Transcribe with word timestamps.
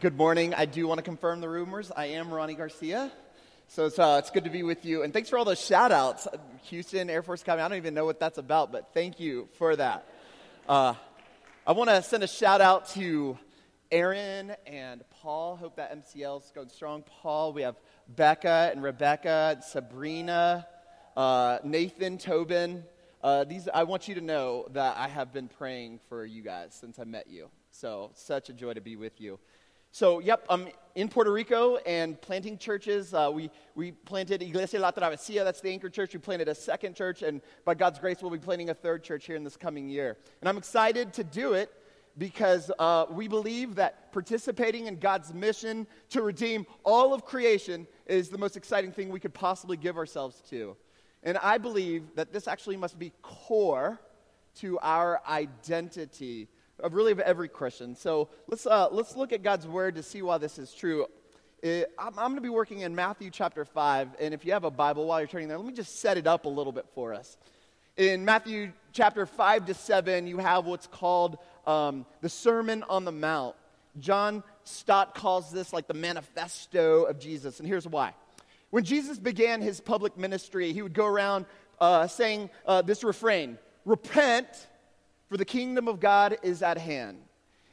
Good 0.00 0.16
morning. 0.16 0.54
I 0.54 0.64
do 0.64 0.88
want 0.88 0.96
to 0.96 1.02
confirm 1.02 1.42
the 1.42 1.48
rumors. 1.50 1.92
I 1.94 2.06
am 2.06 2.32
Ronnie 2.32 2.54
Garcia. 2.54 3.12
So 3.68 3.84
it's, 3.84 3.98
uh, 3.98 4.16
it's 4.18 4.30
good 4.30 4.44
to 4.44 4.50
be 4.50 4.62
with 4.62 4.86
you. 4.86 5.02
And 5.02 5.12
thanks 5.12 5.28
for 5.28 5.36
all 5.36 5.44
those 5.44 5.60
shout 5.60 5.92
outs. 5.92 6.26
Houston, 6.70 7.10
Air 7.10 7.22
Force 7.22 7.42
Academy. 7.42 7.64
I 7.64 7.68
don't 7.68 7.76
even 7.76 7.92
know 7.92 8.06
what 8.06 8.18
that's 8.18 8.38
about, 8.38 8.72
but 8.72 8.94
thank 8.94 9.20
you 9.20 9.50
for 9.58 9.76
that. 9.76 10.06
Uh, 10.66 10.94
I 11.66 11.72
want 11.72 11.90
to 11.90 12.00
send 12.00 12.22
a 12.22 12.26
shout 12.26 12.62
out 12.62 12.88
to 12.92 13.38
Aaron 13.92 14.54
and 14.66 15.04
Paul. 15.20 15.56
Hope 15.56 15.76
that 15.76 15.94
MCL 15.94 16.44
is 16.46 16.52
going 16.54 16.70
strong. 16.70 17.04
Paul, 17.20 17.52
we 17.52 17.60
have 17.60 17.76
Becca 18.08 18.70
and 18.72 18.82
Rebecca, 18.82 19.50
and 19.56 19.62
Sabrina, 19.62 20.66
uh, 21.14 21.58
Nathan, 21.62 22.16
Tobin. 22.16 22.84
Uh, 23.22 23.44
these, 23.44 23.68
I 23.68 23.82
want 23.82 24.08
you 24.08 24.14
to 24.14 24.22
know 24.22 24.66
that 24.72 24.96
I 24.96 25.08
have 25.08 25.34
been 25.34 25.48
praying 25.48 26.00
for 26.08 26.24
you 26.24 26.40
guys 26.40 26.72
since 26.72 26.98
I 26.98 27.04
met 27.04 27.26
you. 27.28 27.50
So, 27.70 28.12
such 28.14 28.48
a 28.48 28.54
joy 28.54 28.72
to 28.72 28.80
be 28.80 28.96
with 28.96 29.20
you. 29.20 29.38
So, 29.92 30.20
yep, 30.20 30.46
I'm 30.48 30.68
in 30.94 31.08
Puerto 31.08 31.32
Rico 31.32 31.76
and 31.78 32.20
planting 32.20 32.58
churches. 32.58 33.12
Uh, 33.12 33.28
we, 33.32 33.50
we 33.74 33.90
planted 33.90 34.40
Iglesia 34.40 34.78
La 34.78 34.92
Travesía, 34.92 35.42
that's 35.42 35.60
the 35.60 35.70
anchor 35.70 35.90
church. 35.90 36.14
We 36.14 36.20
planted 36.20 36.48
a 36.48 36.54
second 36.54 36.94
church, 36.94 37.22
and 37.22 37.40
by 37.64 37.74
God's 37.74 37.98
grace, 37.98 38.22
we'll 38.22 38.30
be 38.30 38.38
planting 38.38 38.70
a 38.70 38.74
third 38.74 39.02
church 39.02 39.26
here 39.26 39.34
in 39.34 39.42
this 39.42 39.56
coming 39.56 39.88
year. 39.88 40.16
And 40.40 40.48
I'm 40.48 40.56
excited 40.56 41.12
to 41.14 41.24
do 41.24 41.54
it 41.54 41.72
because 42.18 42.70
uh, 42.78 43.06
we 43.10 43.26
believe 43.26 43.74
that 43.76 44.12
participating 44.12 44.86
in 44.86 45.00
God's 45.00 45.34
mission 45.34 45.88
to 46.10 46.22
redeem 46.22 46.66
all 46.84 47.12
of 47.12 47.24
creation 47.24 47.88
is 48.06 48.28
the 48.28 48.38
most 48.38 48.56
exciting 48.56 48.92
thing 48.92 49.08
we 49.08 49.18
could 49.18 49.34
possibly 49.34 49.76
give 49.76 49.96
ourselves 49.96 50.40
to. 50.50 50.76
And 51.24 51.36
I 51.38 51.58
believe 51.58 52.14
that 52.14 52.32
this 52.32 52.46
actually 52.46 52.76
must 52.76 52.96
be 52.96 53.12
core 53.22 54.00
to 54.56 54.78
our 54.80 55.20
identity 55.28 56.48
of 56.80 56.94
really 56.94 57.12
of 57.12 57.20
every 57.20 57.48
Christian. 57.48 57.94
So 57.94 58.28
let's, 58.48 58.66
uh, 58.66 58.88
let's 58.90 59.16
look 59.16 59.32
at 59.32 59.42
God's 59.42 59.66
word 59.66 59.94
to 59.96 60.02
see 60.02 60.22
why 60.22 60.38
this 60.38 60.58
is 60.58 60.72
true. 60.72 61.06
It, 61.62 61.92
I'm, 61.98 62.18
I'm 62.18 62.26
going 62.26 62.36
to 62.36 62.40
be 62.40 62.48
working 62.48 62.80
in 62.80 62.94
Matthew 62.94 63.30
chapter 63.30 63.64
5, 63.64 64.16
and 64.18 64.34
if 64.34 64.44
you 64.44 64.52
have 64.52 64.64
a 64.64 64.70
Bible 64.70 65.06
while 65.06 65.20
you're 65.20 65.28
turning 65.28 65.48
there, 65.48 65.58
let 65.58 65.66
me 65.66 65.72
just 65.72 66.00
set 66.00 66.16
it 66.16 66.26
up 66.26 66.44
a 66.46 66.48
little 66.48 66.72
bit 66.72 66.86
for 66.94 67.14
us. 67.14 67.36
In 67.96 68.24
Matthew 68.24 68.72
chapter 68.92 69.26
5 69.26 69.66
to 69.66 69.74
7, 69.74 70.26
you 70.26 70.38
have 70.38 70.64
what's 70.64 70.86
called 70.86 71.38
um, 71.66 72.06
the 72.22 72.28
Sermon 72.28 72.82
on 72.88 73.04
the 73.04 73.12
Mount. 73.12 73.56
John 73.98 74.42
Stott 74.64 75.14
calls 75.14 75.50
this 75.50 75.72
like 75.72 75.86
the 75.86 75.94
manifesto 75.94 77.04
of 77.04 77.18
Jesus, 77.18 77.58
and 77.58 77.68
here's 77.68 77.86
why. 77.86 78.14
When 78.70 78.84
Jesus 78.84 79.18
began 79.18 79.60
his 79.60 79.80
public 79.80 80.16
ministry, 80.16 80.72
he 80.72 80.80
would 80.80 80.94
go 80.94 81.06
around 81.06 81.46
uh, 81.80 82.06
saying 82.06 82.50
uh, 82.66 82.82
this 82.82 83.02
refrain 83.04 83.58
Repent, 83.84 84.46
for 85.30 85.36
the 85.36 85.44
kingdom 85.44 85.86
of 85.88 86.00
God 86.00 86.36
is 86.42 86.60
at 86.60 86.76
hand. 86.76 87.18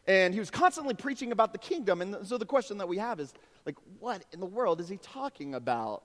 And 0.06 0.34
he 0.34 0.40
was 0.40 0.52
constantly 0.52 0.94
preaching 0.94 1.32
about 1.32 1.52
the 1.52 1.60
kingdom. 1.60 2.02
And 2.02 2.26
so 2.26 2.38
the 2.38 2.46
question 2.46 2.78
that 2.78 2.88
we 2.88 2.98
have 3.00 3.20
is, 3.20 3.34
like, 3.66 3.76
what 4.00 4.24
in 4.32 4.40
the 4.40 4.46
world 4.46 4.80
is 4.80 4.88
he 4.88 4.98
talking 4.98 5.56
about? 5.56 6.04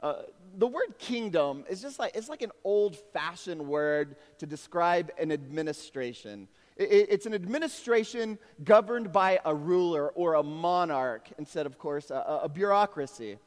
Uh, 0.00 0.22
the 0.58 0.66
word 0.66 0.98
kingdom 0.98 1.64
is 1.68 1.80
just 1.80 1.98
like, 1.98 2.14
it's 2.14 2.28
like 2.28 2.42
an 2.42 2.52
old 2.62 2.96
fashioned 3.12 3.66
word 3.66 4.16
to 4.38 4.46
describe 4.46 5.10
an 5.18 5.32
administration. 5.32 6.46
It, 6.76 7.08
it's 7.10 7.26
an 7.26 7.34
administration 7.34 8.38
governed 8.62 9.12
by 9.12 9.40
a 9.44 9.54
ruler 9.54 10.08
or 10.10 10.34
a 10.34 10.42
monarch 10.42 11.28
instead, 11.38 11.66
of 11.66 11.78
course, 11.78 12.10
a, 12.10 12.40
a 12.44 12.48
bureaucracy. 12.48 13.38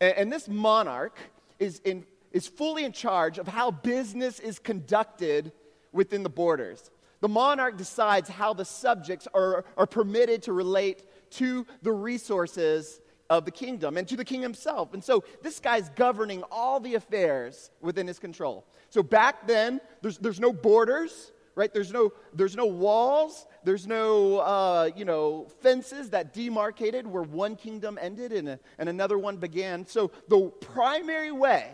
And, 0.00 0.14
and, 0.16 0.32
this 0.32 0.48
monarch 0.48 1.18
is, 1.58 1.80
in, 1.84 2.04
is 2.32 2.46
fully 2.46 2.84
in 2.84 2.92
charge 2.92 3.38
of 3.38 3.48
how 3.48 3.70
business 3.70 4.40
is 4.40 4.58
conducted 4.58 5.52
within 5.94 6.22
the 6.22 6.28
borders. 6.28 6.90
The 7.20 7.28
monarch 7.28 7.78
decides 7.78 8.28
how 8.28 8.52
the 8.52 8.66
subjects 8.66 9.26
are, 9.32 9.64
are 9.78 9.86
permitted 9.86 10.42
to 10.42 10.52
relate 10.52 11.04
to 11.30 11.66
the 11.80 11.92
resources 11.92 13.00
of 13.30 13.46
the 13.46 13.50
kingdom 13.50 13.96
and 13.96 14.06
to 14.08 14.16
the 14.16 14.24
king 14.24 14.42
himself. 14.42 14.92
And 14.92 15.02
so 15.02 15.24
this 15.42 15.58
guy's 15.58 15.88
governing 15.90 16.42
all 16.50 16.80
the 16.80 16.96
affairs 16.96 17.70
within 17.80 18.06
his 18.06 18.18
control. 18.18 18.66
So 18.90 19.02
back 19.02 19.46
then, 19.46 19.80
there's, 20.02 20.18
there's 20.18 20.40
no 20.40 20.52
borders, 20.52 21.32
right? 21.54 21.72
There's 21.72 21.92
no, 21.92 22.12
there's 22.34 22.56
no 22.56 22.66
walls, 22.66 23.46
there's 23.64 23.86
no, 23.86 24.40
uh, 24.40 24.90
you 24.94 25.06
know, 25.06 25.46
fences 25.62 26.10
that 26.10 26.34
demarcated 26.34 27.06
where 27.06 27.22
one 27.22 27.56
kingdom 27.56 27.98
ended 28.02 28.32
and, 28.32 28.48
a, 28.50 28.60
and 28.78 28.88
another 28.88 29.16
one 29.16 29.38
began. 29.38 29.86
So 29.86 30.10
the 30.28 30.50
primary 30.60 31.32
way 31.32 31.70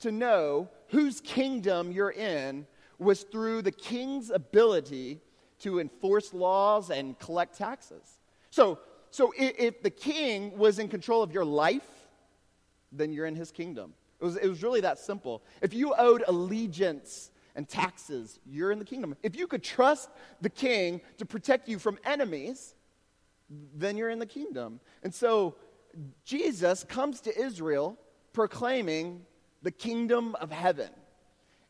to 0.00 0.12
know 0.12 0.68
whose 0.88 1.20
kingdom 1.20 1.90
you're 1.90 2.12
in 2.12 2.66
was 2.98 3.22
through 3.22 3.62
the 3.62 3.72
king's 3.72 4.30
ability 4.30 5.20
to 5.60 5.80
enforce 5.80 6.32
laws 6.32 6.90
and 6.90 7.18
collect 7.18 7.56
taxes. 7.56 8.20
So, 8.50 8.78
so 9.10 9.32
if 9.36 9.82
the 9.82 9.90
king 9.90 10.56
was 10.56 10.78
in 10.78 10.88
control 10.88 11.22
of 11.22 11.32
your 11.32 11.44
life, 11.44 11.88
then 12.92 13.12
you're 13.12 13.26
in 13.26 13.34
his 13.34 13.50
kingdom. 13.50 13.94
It 14.20 14.24
was, 14.24 14.36
it 14.36 14.48
was 14.48 14.62
really 14.62 14.80
that 14.80 14.98
simple. 14.98 15.42
If 15.62 15.74
you 15.74 15.94
owed 15.96 16.24
allegiance 16.26 17.30
and 17.54 17.68
taxes, 17.68 18.40
you're 18.46 18.72
in 18.72 18.78
the 18.78 18.84
kingdom. 18.84 19.16
If 19.22 19.36
you 19.36 19.46
could 19.46 19.62
trust 19.62 20.10
the 20.40 20.50
king 20.50 21.00
to 21.18 21.26
protect 21.26 21.68
you 21.68 21.78
from 21.78 21.98
enemies, 22.04 22.74
then 23.74 23.96
you're 23.96 24.10
in 24.10 24.18
the 24.18 24.26
kingdom. 24.26 24.80
And 25.02 25.14
so 25.14 25.56
Jesus 26.24 26.84
comes 26.84 27.20
to 27.22 27.40
Israel 27.40 27.96
proclaiming 28.32 29.22
the 29.62 29.70
kingdom 29.70 30.34
of 30.36 30.50
heaven. 30.50 30.90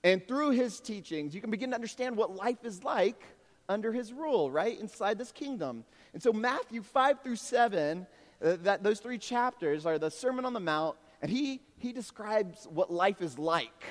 And 0.05 0.27
through 0.27 0.51
his 0.51 0.81
teachings, 0.81 1.35
you 1.35 1.41
can 1.41 1.51
begin 1.51 1.71
to 1.71 1.75
understand 1.75 2.17
what 2.17 2.35
life 2.35 2.65
is 2.65 2.85
like 2.85 3.23
under 3.69 3.93
his 3.93 4.13
rule, 4.13 4.51
right? 4.51 4.79
Inside 4.79 5.19
this 5.19 5.33
kingdom. 5.33 5.85
And 6.13 6.23
so, 6.23 6.33
Matthew 6.33 6.83
5 6.83 7.23
through 7.23 7.37
7, 7.37 8.07
uh, 8.43 8.57
that, 8.63 8.83
those 8.83 9.01
three 9.01 9.19
chapters 9.19 9.85
are 9.87 9.99
the 9.99 10.11
Sermon 10.11 10.45
on 10.45 10.53
the 10.53 10.61
Mount, 10.61 10.97
and 11.21 11.31
he, 11.31 11.61
he 11.79 11.93
describes 11.93 12.67
what 12.71 12.93
life 12.93 13.21
is 13.21 13.39
like 13.39 13.85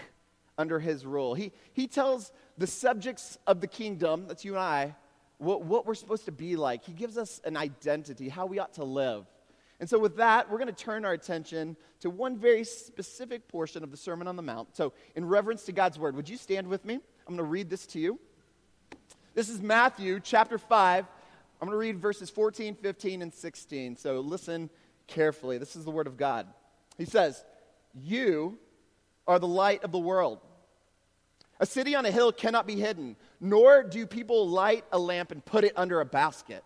under 0.58 0.80
his 0.80 1.06
rule. 1.06 1.36
He, 1.36 1.52
he 1.74 1.88
tells 1.88 2.32
the 2.58 2.68
subjects 2.68 3.38
of 3.46 3.62
the 3.62 3.68
kingdom, 3.68 4.26
that's 4.28 4.44
you 4.46 4.54
and 4.54 4.62
I, 4.62 4.96
what, 5.38 5.64
what 5.64 5.86
we're 5.86 5.96
supposed 5.96 6.26
to 6.26 6.32
be 6.32 6.56
like. 6.56 6.84
He 6.84 6.94
gives 6.94 7.18
us 7.18 7.42
an 7.44 7.58
identity, 7.58 8.30
how 8.30 8.46
we 8.46 8.60
ought 8.60 8.74
to 8.76 8.84
live. 8.84 9.26
And 9.80 9.88
so, 9.88 10.00
with 10.00 10.18
that, 10.18 10.50
we're 10.50 10.58
going 10.58 10.74
to 10.74 10.84
turn 10.84 11.06
our 11.06 11.14
attention 11.14 11.78
to 12.00 12.10
one 12.10 12.38
very 12.38 12.64
specific 12.64 13.48
portion 13.48 13.84
of 13.84 13.92
the 13.92 13.98
Sermon 13.98 14.28
on 14.28 14.36
the 14.36 14.42
Mount. 14.42 14.76
So, 14.76 14.94
in 15.16 15.26
reverence 15.26 15.64
to 15.66 15.72
God's 15.72 16.00
word, 16.00 16.16
would 16.16 16.28
you 16.28 16.38
stand 16.38 16.68
with 16.68 16.84
me? 16.84 16.96
I'm 16.96 17.36
going 17.36 17.38
to 17.38 17.44
read 17.44 17.70
this 17.70 17.86
to 17.88 18.00
you. 18.00 18.20
This 19.36 19.50
is 19.50 19.62
Matthew 19.62 20.20
chapter 20.20 20.58
5. 20.58 21.06
I'm 21.62 21.68
going 21.68 21.76
to 21.76 21.78
read 21.80 22.00
verses 22.00 22.30
14, 22.30 22.76
15, 22.76 23.22
and 23.22 23.32
16. 23.32 23.98
So, 23.98 24.20
listen 24.20 24.72
carefully. 25.06 25.60
This 25.60 25.76
is 25.76 25.86
the 25.86 25.92
word 25.92 26.08
of 26.08 26.18
God. 26.18 26.48
He 26.98 27.06
says, 27.06 27.44
You 27.94 28.58
are 29.28 29.38
the 29.38 29.48
light 29.48 29.84
of 29.84 29.92
the 29.92 30.00
world. 30.00 30.40
A 31.60 31.68
city 31.68 31.94
on 31.94 32.06
a 32.06 32.12
hill 32.12 32.32
cannot 32.32 32.66
be 32.66 32.76
hidden, 32.76 33.16
nor 33.40 33.84
do 33.84 34.08
people 34.08 34.48
light 34.48 34.86
a 34.92 34.98
lamp 34.98 35.32
and 35.32 35.46
put 35.46 35.64
it 35.64 35.74
under 35.76 36.02
a 36.02 36.06
basket, 36.06 36.64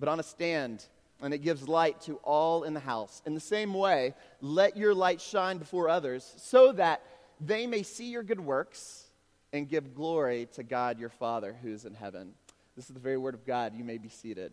but 0.00 0.08
on 0.08 0.18
a 0.18 0.24
stand 0.24 0.84
and 1.22 1.32
it 1.32 1.38
gives 1.38 1.68
light 1.68 2.00
to 2.02 2.16
all 2.16 2.64
in 2.64 2.74
the 2.74 2.80
house. 2.80 3.22
In 3.24 3.34
the 3.34 3.40
same 3.40 3.72
way, 3.72 4.14
let 4.40 4.76
your 4.76 4.94
light 4.94 5.20
shine 5.20 5.58
before 5.58 5.88
others 5.88 6.34
so 6.36 6.72
that 6.72 7.02
they 7.40 7.66
may 7.66 7.82
see 7.82 8.10
your 8.10 8.22
good 8.22 8.40
works 8.40 9.10
and 9.52 9.68
give 9.68 9.94
glory 9.94 10.48
to 10.54 10.62
God 10.62 10.98
your 10.98 11.08
Father 11.08 11.56
who 11.62 11.72
is 11.72 11.84
in 11.84 11.94
heaven. 11.94 12.32
This 12.76 12.88
is 12.88 12.94
the 12.94 13.00
very 13.00 13.18
word 13.18 13.34
of 13.34 13.46
God. 13.46 13.74
You 13.76 13.84
may 13.84 13.98
be 13.98 14.08
seated. 14.08 14.52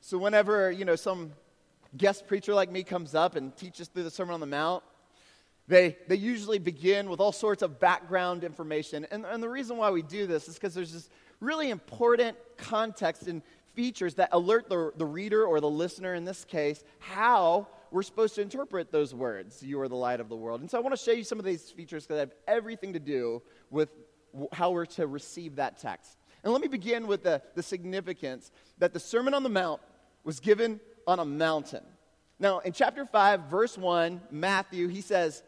So 0.00 0.18
whenever, 0.18 0.70
you 0.70 0.84
know, 0.84 0.96
some 0.96 1.32
guest 1.96 2.26
preacher 2.26 2.54
like 2.54 2.70
me 2.70 2.82
comes 2.82 3.14
up 3.14 3.36
and 3.36 3.54
teaches 3.56 3.88
through 3.88 4.04
the 4.04 4.10
Sermon 4.10 4.34
on 4.34 4.40
the 4.40 4.46
Mount, 4.46 4.82
they, 5.70 5.96
they 6.08 6.16
usually 6.16 6.58
begin 6.58 7.08
with 7.08 7.20
all 7.20 7.30
sorts 7.30 7.62
of 7.62 7.78
background 7.78 8.42
information. 8.42 9.06
And, 9.12 9.24
and 9.24 9.40
the 9.40 9.48
reason 9.48 9.76
why 9.76 9.90
we 9.90 10.02
do 10.02 10.26
this 10.26 10.48
is 10.48 10.54
because 10.54 10.74
there's 10.74 10.92
this 10.92 11.08
really 11.38 11.70
important 11.70 12.36
context 12.56 13.28
and 13.28 13.40
features 13.74 14.14
that 14.16 14.30
alert 14.32 14.68
the, 14.68 14.92
the 14.96 15.06
reader 15.06 15.44
or 15.44 15.60
the 15.60 15.70
listener 15.70 16.14
in 16.14 16.24
this 16.24 16.44
case 16.44 16.82
how 16.98 17.68
we're 17.92 18.02
supposed 18.02 18.34
to 18.34 18.42
interpret 18.42 18.90
those 18.90 19.14
words, 19.14 19.62
you 19.62 19.80
are 19.80 19.88
the 19.88 19.96
light 19.96 20.20
of 20.20 20.28
the 20.28 20.36
world. 20.36 20.60
And 20.60 20.70
so 20.70 20.76
I 20.76 20.80
want 20.80 20.96
to 20.96 21.02
show 21.02 21.12
you 21.12 21.24
some 21.24 21.38
of 21.38 21.44
these 21.44 21.70
features 21.70 22.04
because 22.04 22.16
they 22.16 22.20
have 22.20 22.34
everything 22.46 22.92
to 22.92 23.00
do 23.00 23.42
with 23.70 23.90
how 24.52 24.70
we're 24.72 24.86
to 24.86 25.06
receive 25.06 25.56
that 25.56 25.78
text. 25.78 26.16
And 26.42 26.52
let 26.52 26.62
me 26.62 26.68
begin 26.68 27.06
with 27.06 27.22
the, 27.22 27.42
the 27.54 27.62
significance 27.62 28.50
that 28.78 28.92
the 28.92 29.00
Sermon 29.00 29.34
on 29.34 29.42
the 29.42 29.48
Mount 29.48 29.80
was 30.24 30.40
given 30.40 30.80
on 31.06 31.18
a 31.18 31.24
mountain. 31.24 31.84
Now, 32.38 32.60
in 32.60 32.72
chapter 32.72 33.04
5, 33.04 33.42
verse 33.50 33.76
1, 33.76 34.20
Matthew, 34.30 34.88
he 34.88 35.00
says, 35.00 35.42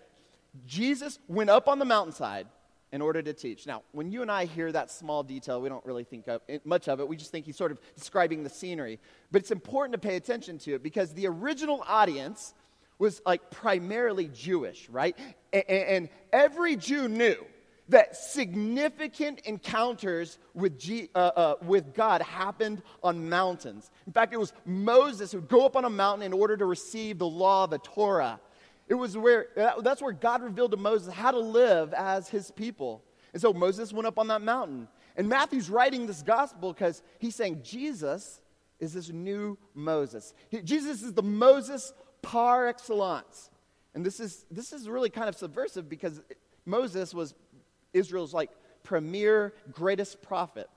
Jesus 0.67 1.19
went 1.29 1.51
up 1.51 1.69
on 1.69 1.79
the 1.79 1.85
mountainside 1.85 2.47
in 2.93 3.01
order 3.01 3.23
to 3.23 3.33
teach. 3.33 3.67
Now, 3.67 3.83
when 3.93 4.11
you 4.13 4.23
and 4.23 4.31
I 4.31 4.45
hear 4.45 4.71
that 4.71 4.91
small 4.91 5.23
detail, 5.23 5.61
we 5.63 5.69
don't 5.69 5.85
really 5.87 6.05
think 6.05 6.29
of 6.29 6.43
it, 6.47 6.67
much 6.67 6.89
of 6.89 7.01
it. 7.01 7.09
We 7.09 7.17
just 7.17 7.33
think 7.33 7.47
he's 7.47 7.57
sort 7.57 7.73
of 7.73 7.81
describing 7.97 8.45
the 8.45 8.51
scenery. 8.51 9.01
But 9.31 9.41
it's 9.41 9.51
important 9.51 9.93
to 9.95 10.07
pay 10.07 10.17
attention 10.17 10.59
to 10.59 10.75
it 10.75 10.83
because 10.83 11.15
the 11.15 11.27
original 11.27 11.83
audience 11.87 12.53
was 12.99 13.23
like 13.25 13.51
primarily 13.51 14.29
Jewish, 14.29 14.89
right? 14.91 15.19
And, 15.53 15.65
and 15.69 16.09
every 16.33 16.77
Jew 16.77 17.09
knew 17.09 17.37
that 17.89 18.15
significant 18.15 19.41
encounters 19.41 20.39
with, 20.55 20.79
G, 20.79 21.09
uh, 21.15 21.19
uh, 21.19 21.55
with 21.63 21.95
God 21.95 22.23
happened 22.23 22.83
on 23.03 23.29
mountains. 23.29 23.91
In 24.07 24.13
fact, 24.13 24.33
it 24.33 24.39
was 24.39 24.53
Moses 24.65 25.33
who 25.33 25.39
would 25.39 25.49
go 25.49 25.67
up 25.67 25.77
on 25.77 25.85
a 25.85 25.91
mountain 25.91 26.25
in 26.25 26.33
order 26.33 26.57
to 26.57 26.65
receive 26.67 27.19
the 27.19 27.27
law, 27.27 27.67
the 27.67 27.79
Torah. 27.79 28.39
It 28.93 28.99
was 28.99 29.17
where, 29.17 29.47
uh, 29.57 29.81
that's 29.81 30.03
where 30.03 30.13
God 30.13 30.43
revealed 30.43 30.73
to 30.73 30.77
Moses 30.77 31.15
how 31.15 31.31
to 31.31 31.39
live 31.39 31.95
as 31.95 32.29
his 32.29 32.51
people. 32.51 33.03
And 33.33 33.41
so 33.41 33.55
Moses 33.55 33.91
went 33.91 34.07
up 34.07 34.19
on 34.19 34.29
that 34.29 34.43
mountain. 34.43 34.87
And 35.17 35.31
Matthew's 35.31 35.71
writing 35.71 36.07
this 36.07 36.21
gospel 36.21 36.75
because 36.75 37.03
he's 37.19 37.35
saying 37.35 37.63
Jesus 37.63 38.43
is 38.81 38.93
this 38.93 39.09
new 39.09 39.57
Moses. 39.73 40.35
He, 40.51 40.61
Jesus 40.61 41.03
is 41.03 41.15
the 41.15 41.23
Moses 41.23 41.95
par 42.21 42.67
excellence. 42.67 43.49
And 43.95 44.05
this 44.05 44.21
is, 44.21 44.45
this 44.51 44.75
is 44.75 44.87
really 44.87 45.09
kind 45.09 45.31
of 45.31 45.37
subversive 45.37 45.89
because 45.89 46.21
Moses 46.67 47.15
was 47.15 47.33
Israel's 47.95 48.35
like 48.35 48.51
premier, 48.83 49.55
greatest 49.73 50.21
prophet. 50.21 50.69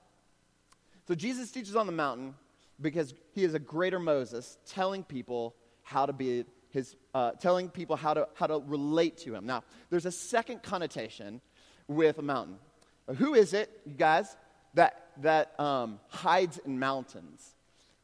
So 1.06 1.16
Jesus 1.16 1.52
teaches 1.52 1.76
on 1.76 1.86
the 1.86 1.92
mountain 1.92 2.36
because 2.80 3.14
he 3.34 3.44
is 3.44 3.56
a 3.56 3.60
greater 3.60 4.00
Moses, 4.00 4.58
telling 4.66 5.04
people 5.04 5.54
how 5.84 6.06
to 6.06 6.14
be 6.14 6.46
his, 6.76 6.96
uh, 7.14 7.32
telling 7.32 7.70
people 7.70 7.96
how 7.96 8.14
to, 8.14 8.28
how 8.36 8.48
to 8.48 8.62
relate 8.68 9.18
to 9.20 9.34
him. 9.34 9.46
Now, 9.46 9.64
there's 9.90 10.06
a 10.06 10.12
second 10.12 10.62
connotation 10.62 11.42
with 11.88 12.20
a 12.20 12.22
mountain. 12.22 12.58
Who 13.18 13.34
is 13.34 13.54
it, 13.54 13.70
you 13.86 13.96
guys, 13.96 14.36
that, 14.74 15.08
that 15.22 15.60
um, 15.60 16.00
hides 16.10 16.60
in 16.60 16.78
mountains? 16.78 17.56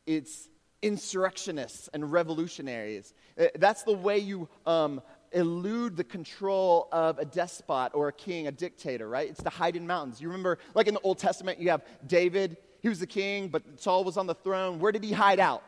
It's 0.08 0.50
insurrectionists 0.82 1.90
and 1.94 2.12
revolutionaries. 2.12 3.14
Uh, 3.40 3.48
that's 3.56 3.84
the 3.84 3.94
way 3.94 4.18
you 4.18 4.48
um, 4.66 5.02
elude 5.32 5.98
the 5.98 6.04
control 6.04 6.88
of 6.92 7.20
a 7.20 7.26
despot 7.26 7.92
or 7.94 8.08
a 8.08 8.14
king, 8.14 8.48
a 8.48 8.52
dictator, 8.52 9.08
right? 9.08 9.30
It's 9.30 9.44
to 9.44 9.50
hide 9.50 9.76
in 9.76 9.86
mountains. 9.86 10.22
You 10.22 10.30
remember, 10.30 10.60
like 10.74 10.88
in 10.88 10.94
the 10.94 11.02
Old 11.02 11.20
Testament, 11.20 11.60
you 11.60 11.70
have 11.72 11.84
David, 12.08 12.58
he 12.82 12.90
was 12.90 13.00
the 13.00 13.08
king, 13.08 13.50
but 13.50 13.64
Saul 13.76 14.04
was 14.04 14.18
on 14.18 14.28
the 14.28 14.34
throne. 14.34 14.80
Where 14.80 14.92
did 14.92 15.04
he 15.04 15.12
hide 15.12 15.40
out? 15.40 15.62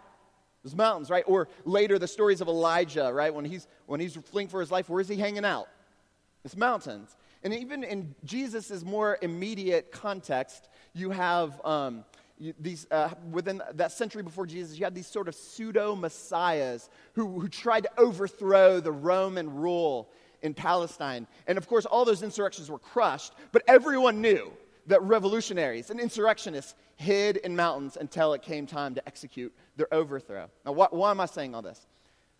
Those 0.63 0.75
mountains, 0.75 1.10
right? 1.10 1.24
Or 1.27 1.50
later, 1.65 2.00
the 2.00 2.07
stories 2.07 2.39
of 2.39 2.48
Elijah, 2.48 3.12
right? 3.13 3.33
When 3.33 3.45
he's, 3.45 3.68
when 3.86 4.00
he's 4.00 4.15
fleeing 4.15 4.48
for 4.48 4.62
his 4.62 4.71
life, 4.71 4.89
where 4.89 5.01
is 5.01 5.10
he 5.10 5.18
hanging 5.18 5.45
out? 5.45 5.68
It's 6.45 6.56
mountains. 6.56 7.15
And 7.44 7.54
even 7.54 7.83
in 7.83 8.15
Jesus' 8.24 8.83
more 8.83 9.18
immediate 9.21 9.92
context, 9.92 10.69
you 10.94 11.10
have 11.10 11.60
um, 11.65 12.06
these, 12.60 12.88
uh, 12.89 13.10
within 13.31 13.62
that 13.74 13.92
century 13.92 14.24
before 14.24 14.45
Jesus, 14.45 14.77
you 14.77 14.86
had 14.86 14.95
these 14.95 15.07
sort 15.07 15.27
of 15.27 15.36
pseudo 15.36 15.95
messiahs 15.95 16.89
who, 17.13 17.39
who 17.39 17.50
tried 17.50 17.81
to 17.81 17.92
overthrow 17.98 18.80
the 18.80 18.92
Roman 18.92 19.54
rule 19.54 20.09
in 20.42 20.54
Palestine. 20.54 21.27
And 21.48 21.57
of 21.57 21.68
course, 21.68 21.86
all 21.86 22.06
those 22.06 22.24
insurrections 22.24 22.69
were 22.69 22.80
crushed, 22.80 23.33
but 23.51 23.63
everyone 23.68 24.21
knew 24.21 24.51
that 24.88 25.01
revolutionaries 25.01 25.89
and 25.89 26.00
insurrectionists 26.00 26.75
hid 26.95 27.38
in 27.38 27.56
mountains 27.56 27.97
until 28.00 28.33
it 28.33 28.41
came 28.41 28.65
time 28.68 28.95
to 28.95 29.07
execute 29.07 29.53
their 29.77 29.91
overthrow. 29.94 30.50
Now, 30.65 30.74
wh- 30.74 30.94
why 30.94 31.12
am 31.12 31.19
I 31.19 31.25
saying 31.25 31.56
all 31.56 31.62
this? 31.62 31.85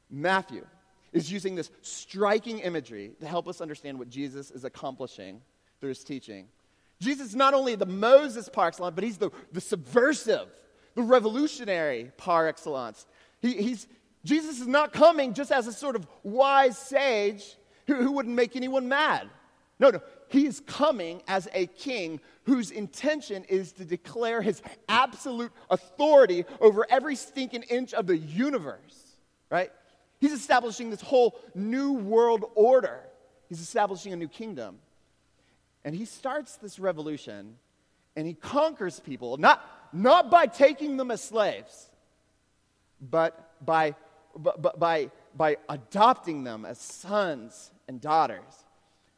Matthew 0.10 0.66
is 1.12 1.32
using 1.32 1.56
this 1.56 1.72
striking 1.82 2.60
imagery 2.60 3.14
to 3.20 3.28
help 3.28 3.48
us 3.48 3.62
understand 3.62 4.00
what 4.00 4.10
Jesus 4.10 4.52
is 4.52 4.64
accomplishing 4.64 5.42
through 5.80 5.90
his 5.90 6.04
teaching. 6.04 6.48
Jesus 7.00 7.30
is 7.30 7.36
not 7.36 7.54
only 7.54 7.76
the 7.76 7.86
Moses 7.86 8.50
par 8.50 8.68
excellence, 8.68 8.96
but 8.96 9.04
he's 9.04 9.18
the, 9.18 9.30
the 9.52 9.62
subversive, 9.62 10.48
the 10.96 11.02
revolutionary 11.02 12.12
par 12.18 12.48
excellence. 12.48 13.06
He, 13.42 13.54
he's, 13.54 13.88
Jesus 14.24 14.62
is 14.62 14.68
not 14.68 14.94
coming 14.94 15.34
just 15.34 15.52
as 15.52 15.68
a 15.68 15.74
sort 15.74 15.96
of 15.96 16.08
wise 16.24 16.78
sage 16.78 17.58
who, 17.88 17.96
who 17.96 18.12
wouldn't 18.14 18.36
make 18.36 18.56
anyone 18.56 18.88
mad. 18.88 19.30
No, 19.80 19.90
no. 19.90 20.02
He 20.34 20.48
is 20.48 20.62
coming 20.62 21.22
as 21.28 21.48
a 21.54 21.68
king 21.68 22.20
whose 22.46 22.72
intention 22.72 23.44
is 23.44 23.72
to 23.74 23.86
declare 23.86 24.42
his 24.42 24.64
absolute 24.90 25.52
authority 25.70 26.46
over 26.60 26.88
every 26.90 27.16
stinking 27.16 27.62
inch 27.70 27.94
of 27.94 28.08
the 28.08 28.18
universe, 28.18 29.14
right? 29.52 29.72
He's 30.20 30.32
establishing 30.32 30.90
this 30.90 31.02
whole 31.02 31.40
new 31.54 31.94
world 31.94 32.46
order. 32.56 33.02
He's 33.48 33.62
establishing 33.62 34.12
a 34.12 34.16
new 34.16 34.28
kingdom. 34.28 34.80
And 35.86 35.94
he 35.94 36.04
starts 36.04 36.56
this 36.56 36.80
revolution 36.80 37.60
and 38.16 38.26
he 38.26 38.34
conquers 38.34 39.00
people, 39.00 39.38
not, 39.38 39.64
not 39.94 40.32
by 40.32 40.48
taking 40.48 40.98
them 40.98 41.12
as 41.12 41.22
slaves, 41.22 41.92
but 43.00 43.52
by, 43.64 43.94
but, 44.36 44.80
by, 44.80 45.12
by 45.38 45.58
adopting 45.70 46.44
them 46.44 46.66
as 46.66 46.80
sons 46.80 47.70
and 47.88 48.02
daughters. 48.02 48.63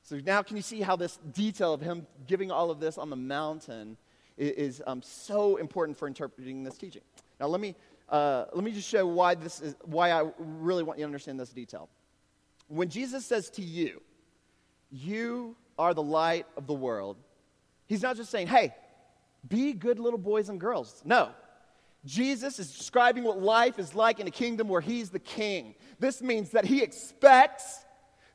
So 0.06 0.22
now, 0.24 0.44
can 0.44 0.56
you 0.56 0.62
see 0.62 0.82
how 0.82 0.96
this 0.96 1.18
detail 1.34 1.74
of 1.74 1.82
him 1.82 2.06
giving 2.28 2.52
all 2.52 2.70
of 2.70 2.80
this 2.80 3.00
on 3.00 3.10
the 3.10 3.16
mountain 3.16 3.98
is, 4.38 4.80
um, 4.86 5.02
so 5.02 5.56
important 5.56 5.98
for 5.98 6.08
interpreting 6.08 6.64
this 6.64 6.78
teaching? 6.78 7.02
Now, 7.40 7.48
let 7.48 7.60
me, 7.60 7.74
uh, 8.10 8.46
let 8.54 8.64
me 8.64 8.72
just 8.72 8.88
show 8.88 9.08
why, 9.08 9.34
this 9.34 9.62
is, 9.62 9.76
why 9.84 10.12
I 10.12 10.30
really 10.38 10.84
want 10.84 11.00
you 11.00 11.04
to 11.04 11.08
understand 11.08 11.40
this 11.40 11.50
detail. 11.50 11.90
When 12.68 12.88
Jesus 12.88 13.26
says 13.26 13.50
to 13.52 13.64
you, 13.64 14.00
you 14.92 15.56
are 15.80 15.96
the 15.96 16.04
light 16.04 16.46
of 16.56 16.68
the 16.68 16.74
world. 16.76 17.18
He's 17.88 18.04
not 18.04 18.16
just 18.16 18.30
saying, 18.30 18.46
hey, 18.46 18.76
be 19.50 19.74
good 19.74 19.98
little 19.98 20.20
boys 20.20 20.50
and 20.50 20.60
girls. 20.60 21.02
No. 21.04 21.32
Jesus 22.06 22.60
is 22.60 22.72
describing 22.72 23.24
what 23.24 23.42
life 23.42 23.80
is 23.80 23.96
like 23.96 24.20
in 24.20 24.28
a 24.28 24.32
kingdom 24.32 24.68
where 24.68 24.82
he's 24.82 25.10
the 25.10 25.18
king. 25.18 25.74
This 26.00 26.22
means 26.22 26.52
that 26.52 26.64
he 26.64 26.84
expects 26.84 27.85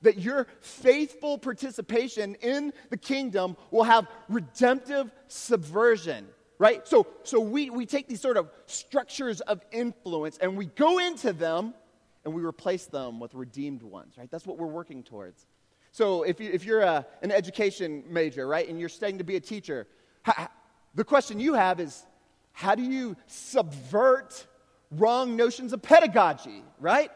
that 0.03 0.19
your 0.19 0.47
faithful 0.61 1.39
participation 1.39 2.35
in 2.37 2.73
the 2.91 2.97
kingdom 2.97 3.57
will 3.71 3.85
have 3.85 4.09
redemptive 4.29 5.11
subversion, 5.29 6.27
right? 6.59 6.87
So, 6.87 7.07
so 7.23 7.41
we, 7.41 7.71
we 7.71 7.87
take 7.87 8.09
these 8.09 8.21
sort 8.21 8.37
of 8.37 8.51
structures 8.67 9.41
of 9.43 9.61
influence 9.73 10.39
and 10.39 10.57
we 10.57 10.67
go 10.67 10.99
into 10.99 11.33
them 11.33 11.75
and 12.25 12.35
we 12.35 12.43
replace 12.43 12.87
them 12.87 13.21
with 13.21 13.35
redeemed 13.35 13.83
ones, 13.83 14.15
right? 14.19 14.31
That's 14.31 14.47
what 14.47 14.59
we're 14.59 14.67
working 14.67 15.03
towards. 15.03 15.47
So 15.93 16.23
if, 16.23 16.41
you, 16.41 16.51
if 16.53 16.65
you're 16.65 16.83
a, 16.83 17.07
an 17.23 17.33
education 17.33 18.05
major, 18.09 18.47
right, 18.47 18.69
and 18.69 18.79
you're 18.79 18.89
studying 18.89 19.19
to 19.19 19.25
be 19.25 19.37
a 19.37 19.41
teacher, 19.41 19.87
the 20.95 21.05
question 21.05 21.41
you 21.41 21.55
have 21.55 21.81
is 21.81 22.05
how 22.53 22.75
do 22.75 22.83
you 22.83 23.17
subvert 23.27 24.47
wrong 24.91 25.37
notions 25.37 25.73
of 25.73 25.83
pedagogy, 25.83 26.63
right? 26.79 27.11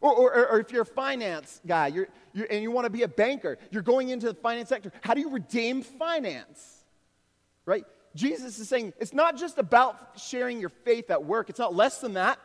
Or, 0.00 0.12
or, 0.14 0.48
or 0.52 0.60
if 0.60 0.72
you're 0.72 0.82
a 0.82 0.86
finance 0.86 1.60
guy 1.66 1.88
you're, 1.88 2.08
you're, 2.32 2.46
and 2.50 2.62
you 2.62 2.70
want 2.70 2.86
to 2.86 2.90
be 2.90 3.02
a 3.02 3.08
banker, 3.08 3.58
you're 3.70 3.82
going 3.82 4.08
into 4.08 4.26
the 4.26 4.34
finance 4.34 4.70
sector, 4.70 4.92
how 5.02 5.14
do 5.14 5.20
you 5.20 5.30
redeem 5.30 5.82
finance, 5.82 6.84
right? 7.66 7.84
Jesus 8.14 8.58
is 8.58 8.68
saying 8.68 8.92
it's 8.98 9.12
not 9.12 9.36
just 9.36 9.58
about 9.58 10.18
sharing 10.18 10.58
your 10.58 10.70
faith 10.70 11.10
at 11.10 11.24
work, 11.24 11.50
it's 11.50 11.58
not 11.58 11.74
less 11.74 11.98
than 11.98 12.14
that. 12.14 12.38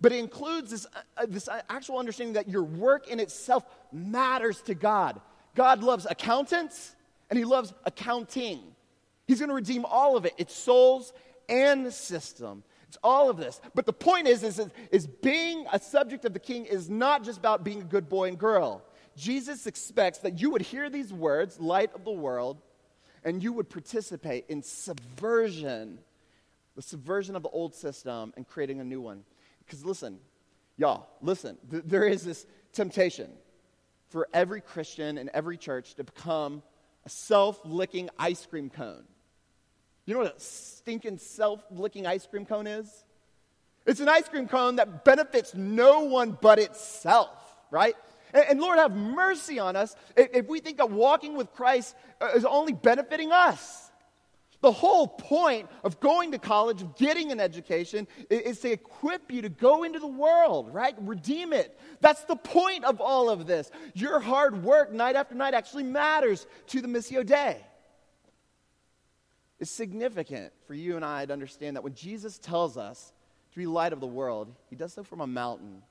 But 0.00 0.12
it 0.12 0.18
includes 0.18 0.70
this, 0.70 0.86
uh, 0.86 1.22
uh, 1.22 1.26
this 1.26 1.48
actual 1.70 1.98
understanding 1.98 2.34
that 2.34 2.48
your 2.48 2.64
work 2.64 3.08
in 3.08 3.18
itself 3.18 3.64
matters 3.92 4.60
to 4.62 4.74
God. 4.74 5.20
God 5.54 5.82
loves 5.82 6.06
accountants 6.08 6.94
and 7.30 7.38
He 7.38 7.46
loves 7.46 7.72
accounting. 7.84 8.60
He's 9.26 9.38
going 9.38 9.48
to 9.48 9.54
redeem 9.54 9.84
all 9.86 10.16
of 10.16 10.26
it 10.26 10.34
its 10.36 10.54
souls 10.54 11.12
and 11.48 11.92
system. 11.92 12.62
It's 12.88 12.98
all 13.02 13.28
of 13.28 13.36
this. 13.36 13.60
But 13.74 13.86
the 13.86 13.92
point 13.92 14.28
is, 14.28 14.42
is, 14.42 14.60
is 14.92 15.06
being 15.06 15.66
a 15.72 15.78
subject 15.78 16.24
of 16.24 16.32
the 16.32 16.38
king 16.38 16.66
is 16.66 16.88
not 16.88 17.24
just 17.24 17.38
about 17.38 17.64
being 17.64 17.80
a 17.80 17.84
good 17.84 18.08
boy 18.08 18.28
and 18.28 18.38
girl. 18.38 18.82
Jesus 19.16 19.66
expects 19.66 20.18
that 20.18 20.40
you 20.40 20.50
would 20.50 20.62
hear 20.62 20.90
these 20.90 21.12
words, 21.12 21.58
light 21.58 21.90
of 21.94 22.04
the 22.04 22.12
world, 22.12 22.58
and 23.24 23.42
you 23.42 23.52
would 23.52 23.68
participate 23.68 24.44
in 24.48 24.62
subversion, 24.62 25.98
the 26.76 26.82
subversion 26.82 27.34
of 27.34 27.42
the 27.42 27.48
old 27.48 27.74
system 27.74 28.32
and 28.36 28.46
creating 28.46 28.80
a 28.80 28.84
new 28.84 29.00
one. 29.00 29.24
Because 29.64 29.84
listen, 29.84 30.18
y'all, 30.76 31.08
listen, 31.22 31.56
th- 31.70 31.82
there 31.86 32.04
is 32.04 32.24
this 32.24 32.46
temptation 32.72 33.30
for 34.10 34.28
every 34.32 34.60
Christian 34.60 35.18
and 35.18 35.28
every 35.30 35.56
church 35.56 35.94
to 35.94 36.04
become 36.04 36.62
a 37.04 37.08
self 37.08 37.58
licking 37.64 38.10
ice 38.18 38.46
cream 38.46 38.70
cone. 38.70 39.04
You 40.06 40.14
know 40.14 40.20
what 40.20 40.36
a 40.36 40.40
stinking 40.40 41.18
self 41.18 41.62
licking 41.70 42.06
ice 42.06 42.26
cream 42.26 42.46
cone 42.46 42.66
is? 42.66 43.04
It's 43.86 44.00
an 44.00 44.08
ice 44.08 44.28
cream 44.28 44.48
cone 44.48 44.76
that 44.76 45.04
benefits 45.04 45.54
no 45.54 46.00
one 46.00 46.38
but 46.40 46.58
itself, 46.58 47.56
right? 47.70 47.94
And, 48.32 48.44
and 48.50 48.60
Lord, 48.60 48.78
have 48.78 48.92
mercy 48.92 49.58
on 49.58 49.76
us 49.76 49.94
if, 50.16 50.28
if 50.32 50.46
we 50.46 50.60
think 50.60 50.78
that 50.78 50.90
walking 50.90 51.36
with 51.36 51.52
Christ 51.52 51.96
uh, 52.20 52.30
is 52.34 52.44
only 52.44 52.72
benefiting 52.72 53.32
us. 53.32 53.90
The 54.62 54.72
whole 54.72 55.06
point 55.06 55.68
of 55.84 56.00
going 56.00 56.32
to 56.32 56.38
college, 56.38 56.82
of 56.82 56.96
getting 56.96 57.30
an 57.30 57.40
education, 57.40 58.08
is 58.30 58.58
to 58.60 58.72
equip 58.72 59.30
you 59.30 59.42
to 59.42 59.48
go 59.48 59.84
into 59.84 59.98
the 59.98 60.06
world, 60.06 60.72
right? 60.72 60.94
Redeem 60.98 61.52
it. 61.52 61.78
That's 62.00 62.24
the 62.24 62.36
point 62.36 62.84
of 62.84 63.00
all 63.00 63.28
of 63.28 63.46
this. 63.46 63.70
Your 63.94 64.18
hard 64.18 64.64
work 64.64 64.92
night 64.92 65.14
after 65.14 65.34
night 65.34 65.52
actually 65.52 65.82
matters 65.82 66.46
to 66.68 66.80
the 66.80 66.88
Missio 66.88 67.24
Dei. 67.24 67.58
It's 69.58 69.70
significant 69.70 70.52
for 70.66 70.74
you 70.74 70.96
and 70.96 71.04
I 71.04 71.24
to 71.24 71.32
understand 71.32 71.76
that 71.76 71.82
when 71.82 71.94
Jesus 71.94 72.38
tells 72.38 72.76
us 72.76 73.12
to 73.52 73.58
be 73.58 73.66
light 73.66 73.92
of 73.92 74.00
the 74.00 74.06
world, 74.06 74.54
he 74.68 74.76
does 74.76 74.92
so 74.92 75.02
from 75.02 75.20
a 75.20 75.26
mountain. 75.26 75.82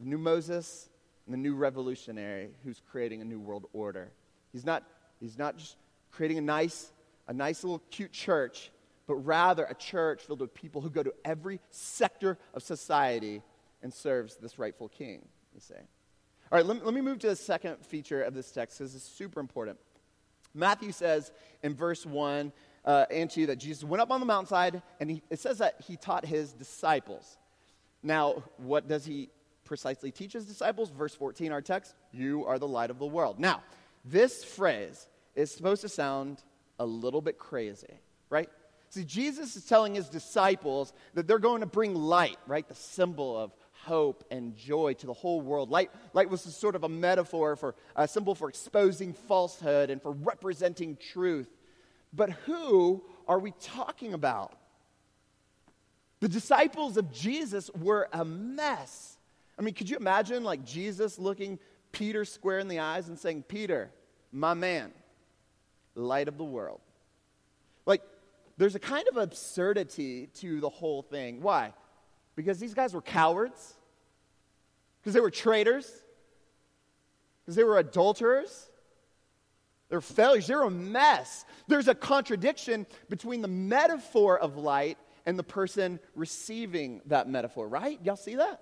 The 0.00 0.06
new 0.06 0.18
Moses 0.18 0.88
and 1.26 1.34
the 1.34 1.38
new 1.38 1.54
revolutionary 1.54 2.50
who's 2.64 2.80
creating 2.90 3.20
a 3.20 3.24
new 3.24 3.40
world 3.40 3.66
order. 3.72 4.10
He's 4.52 4.64
not 4.64 4.84
He's 5.20 5.38
not 5.38 5.56
just 5.56 5.76
creating 6.12 6.38
a 6.38 6.42
nice, 6.42 6.92
a 7.28 7.32
nice 7.32 7.64
little 7.64 7.82
cute 7.90 8.12
church, 8.12 8.70
but 9.06 9.16
rather 9.16 9.64
a 9.64 9.74
church 9.74 10.22
filled 10.22 10.40
with 10.40 10.54
people 10.54 10.80
who 10.80 10.90
go 10.90 11.02
to 11.02 11.14
every 11.24 11.60
sector 11.70 12.38
of 12.54 12.62
society 12.62 13.42
and 13.82 13.92
serves 13.92 14.36
this 14.36 14.58
rightful 14.58 14.88
king, 14.88 15.22
you 15.54 15.60
say. 15.60 15.78
All 16.50 16.58
right, 16.58 16.66
let 16.66 16.76
me, 16.76 16.82
let 16.84 16.94
me 16.94 17.00
move 17.00 17.18
to 17.20 17.28
the 17.28 17.36
second 17.36 17.84
feature 17.84 18.22
of 18.22 18.34
this 18.34 18.50
text 18.50 18.78
because 18.78 18.94
it's 18.94 19.04
super 19.04 19.40
important. 19.40 19.78
Matthew 20.54 20.92
says 20.92 21.32
in 21.62 21.74
verse 21.74 22.06
1 22.06 22.52
uh, 22.86 23.06
and 23.10 23.30
2 23.30 23.46
that 23.46 23.56
Jesus 23.56 23.84
went 23.84 24.00
up 24.00 24.10
on 24.10 24.20
the 24.20 24.26
mountainside 24.26 24.82
and 25.00 25.10
he, 25.10 25.22
it 25.28 25.40
says 25.40 25.58
that 25.58 25.76
he 25.86 25.96
taught 25.96 26.24
his 26.24 26.52
disciples. 26.52 27.36
Now, 28.02 28.44
what 28.56 28.88
does 28.88 29.04
he 29.04 29.30
precisely 29.64 30.12
teach 30.12 30.32
his 30.32 30.46
disciples? 30.46 30.90
Verse 30.90 31.14
14, 31.14 31.52
our 31.52 31.60
text, 31.60 31.94
you 32.12 32.44
are 32.46 32.58
the 32.58 32.68
light 32.68 32.90
of 32.90 32.98
the 32.98 33.06
world. 33.06 33.40
Now, 33.40 33.62
this 34.04 34.44
phrase 34.44 35.08
is 35.34 35.50
supposed 35.50 35.82
to 35.82 35.88
sound 35.88 36.42
a 36.78 36.86
little 36.86 37.20
bit 37.20 37.38
crazy, 37.38 38.00
right? 38.30 38.48
See, 38.90 39.04
Jesus 39.04 39.56
is 39.56 39.64
telling 39.64 39.94
his 39.94 40.08
disciples 40.08 40.92
that 41.14 41.26
they're 41.26 41.38
going 41.38 41.60
to 41.60 41.66
bring 41.66 41.94
light, 41.94 42.38
right? 42.46 42.66
The 42.66 42.74
symbol 42.74 43.36
of 43.36 43.52
hope 43.72 44.24
and 44.30 44.56
joy 44.56 44.94
to 44.94 45.06
the 45.06 45.12
whole 45.12 45.40
world. 45.40 45.70
Light, 45.70 45.90
light 46.12 46.30
was 46.30 46.42
sort 46.42 46.76
of 46.76 46.84
a 46.84 46.88
metaphor 46.88 47.56
for 47.56 47.74
a 47.94 48.06
symbol 48.06 48.34
for 48.34 48.48
exposing 48.48 49.12
falsehood 49.12 49.90
and 49.90 50.00
for 50.00 50.12
representing 50.12 50.96
truth. 51.12 51.48
But 52.12 52.30
who 52.30 53.02
are 53.28 53.38
we 53.38 53.52
talking 53.60 54.14
about? 54.14 54.52
The 56.20 56.28
disciples 56.28 56.96
of 56.96 57.12
Jesus 57.12 57.70
were 57.78 58.08
a 58.12 58.24
mess. 58.24 59.18
I 59.58 59.62
mean, 59.62 59.74
could 59.74 59.88
you 59.88 59.96
imagine 59.96 60.44
like 60.44 60.64
Jesus 60.64 61.18
looking 61.18 61.58
Peter 61.92 62.24
square 62.24 62.58
in 62.58 62.68
the 62.68 62.78
eyes 62.78 63.08
and 63.08 63.18
saying, 63.18 63.42
Peter, 63.42 63.90
my 64.32 64.54
man, 64.54 64.92
light 65.94 66.28
of 66.28 66.38
the 66.38 66.44
world? 66.44 66.80
Like, 67.84 68.02
there's 68.56 68.74
a 68.74 68.80
kind 68.80 69.06
of 69.08 69.18
absurdity 69.18 70.28
to 70.34 70.60
the 70.60 70.68
whole 70.70 71.02
thing. 71.02 71.42
Why? 71.42 71.74
Because 72.34 72.58
these 72.58 72.74
guys 72.74 72.94
were 72.94 73.02
cowards, 73.02 73.74
because 75.00 75.14
they 75.14 75.20
were 75.20 75.30
traitors, 75.30 75.90
because 77.44 77.56
they 77.56 77.64
were 77.64 77.78
adulterers. 77.78 78.70
They're 79.88 80.00
failures. 80.00 80.46
They're 80.46 80.62
a 80.62 80.70
mess. 80.70 81.44
There's 81.68 81.88
a 81.88 81.94
contradiction 81.94 82.86
between 83.08 83.42
the 83.42 83.48
metaphor 83.48 84.38
of 84.38 84.56
light 84.56 84.98
and 85.26 85.38
the 85.38 85.44
person 85.44 86.00
receiving 86.14 87.02
that 87.06 87.28
metaphor, 87.28 87.68
right? 87.68 87.98
Y'all 88.02 88.16
see 88.16 88.36
that? 88.36 88.60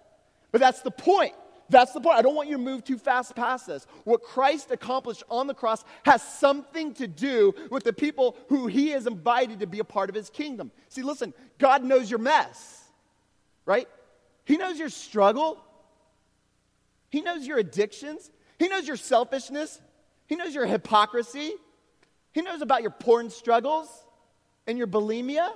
But 0.53 0.61
that's 0.61 0.83
the 0.83 0.91
point. 0.91 1.35
That's 1.71 1.93
the 1.93 2.01
point. 2.01 2.19
I 2.19 2.23
don't 2.23 2.35
want 2.35 2.49
you 2.49 2.57
to 2.57 2.63
move 2.63 2.85
too 2.85 2.99
fast 2.99 3.35
past 3.35 3.67
this. 3.67 3.87
What 4.05 4.23
Christ 4.23 4.71
accomplished 4.71 5.23
on 5.31 5.47
the 5.47 5.55
cross 5.55 5.83
has 6.05 6.23
something 6.23 6.93
to 6.95 7.07
do 7.07 7.55
with 7.71 7.85
the 7.85 7.93
people 7.93 8.37
who 8.49 8.67
he 8.67 8.91
has 8.91 9.07
invited 9.07 9.61
to 9.61 9.67
be 9.67 9.79
a 9.79 9.85
part 9.85 10.11
of 10.11 10.15
his 10.15 10.29
kingdom. 10.29 10.71
See, 10.89 11.03
listen, 11.03 11.33
God 11.59 11.83
knows 11.83 12.11
your 12.11 12.21
mess, 12.21 12.83
right? 13.65 13.89
He 14.45 14.57
knows 14.57 14.79
your 14.79 14.91
struggle, 14.91 15.59
He 17.11 17.23
knows 17.23 17.47
your 17.47 17.59
addictions, 17.59 18.31
He 18.59 18.69
knows 18.69 18.87
your 18.87 18.99
selfishness, 18.99 19.81
He 20.35 20.39
knows 20.39 20.53
your 20.53 20.67
hypocrisy, 20.67 21.53
He 22.33 22.43
knows 22.43 22.61
about 22.61 22.83
your 22.83 22.91
porn 22.91 23.31
struggles 23.31 23.89
and 24.67 24.77
your 24.77 24.89
bulimia. 24.89 25.49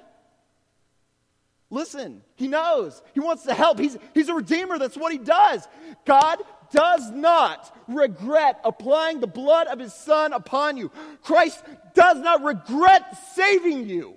Listen, 1.68 2.22
he 2.36 2.46
knows. 2.46 3.02
He 3.12 3.18
wants 3.18 3.42
to 3.42 3.54
help. 3.54 3.80
He's, 3.80 3.98
he's 4.14 4.28
a 4.28 4.34
redeemer. 4.34 4.78
That's 4.78 4.96
what 4.96 5.10
he 5.10 5.18
does. 5.18 5.66
God 6.04 6.38
does 6.70 7.10
not 7.10 7.76
regret 7.88 8.60
applying 8.64 9.18
the 9.18 9.26
blood 9.26 9.66
of 9.66 9.80
his 9.80 9.92
son 9.92 10.32
upon 10.32 10.76
you. 10.76 10.92
Christ 11.22 11.60
does 11.94 12.18
not 12.20 12.44
regret 12.44 13.18
saving 13.34 13.88
you. 13.88 14.14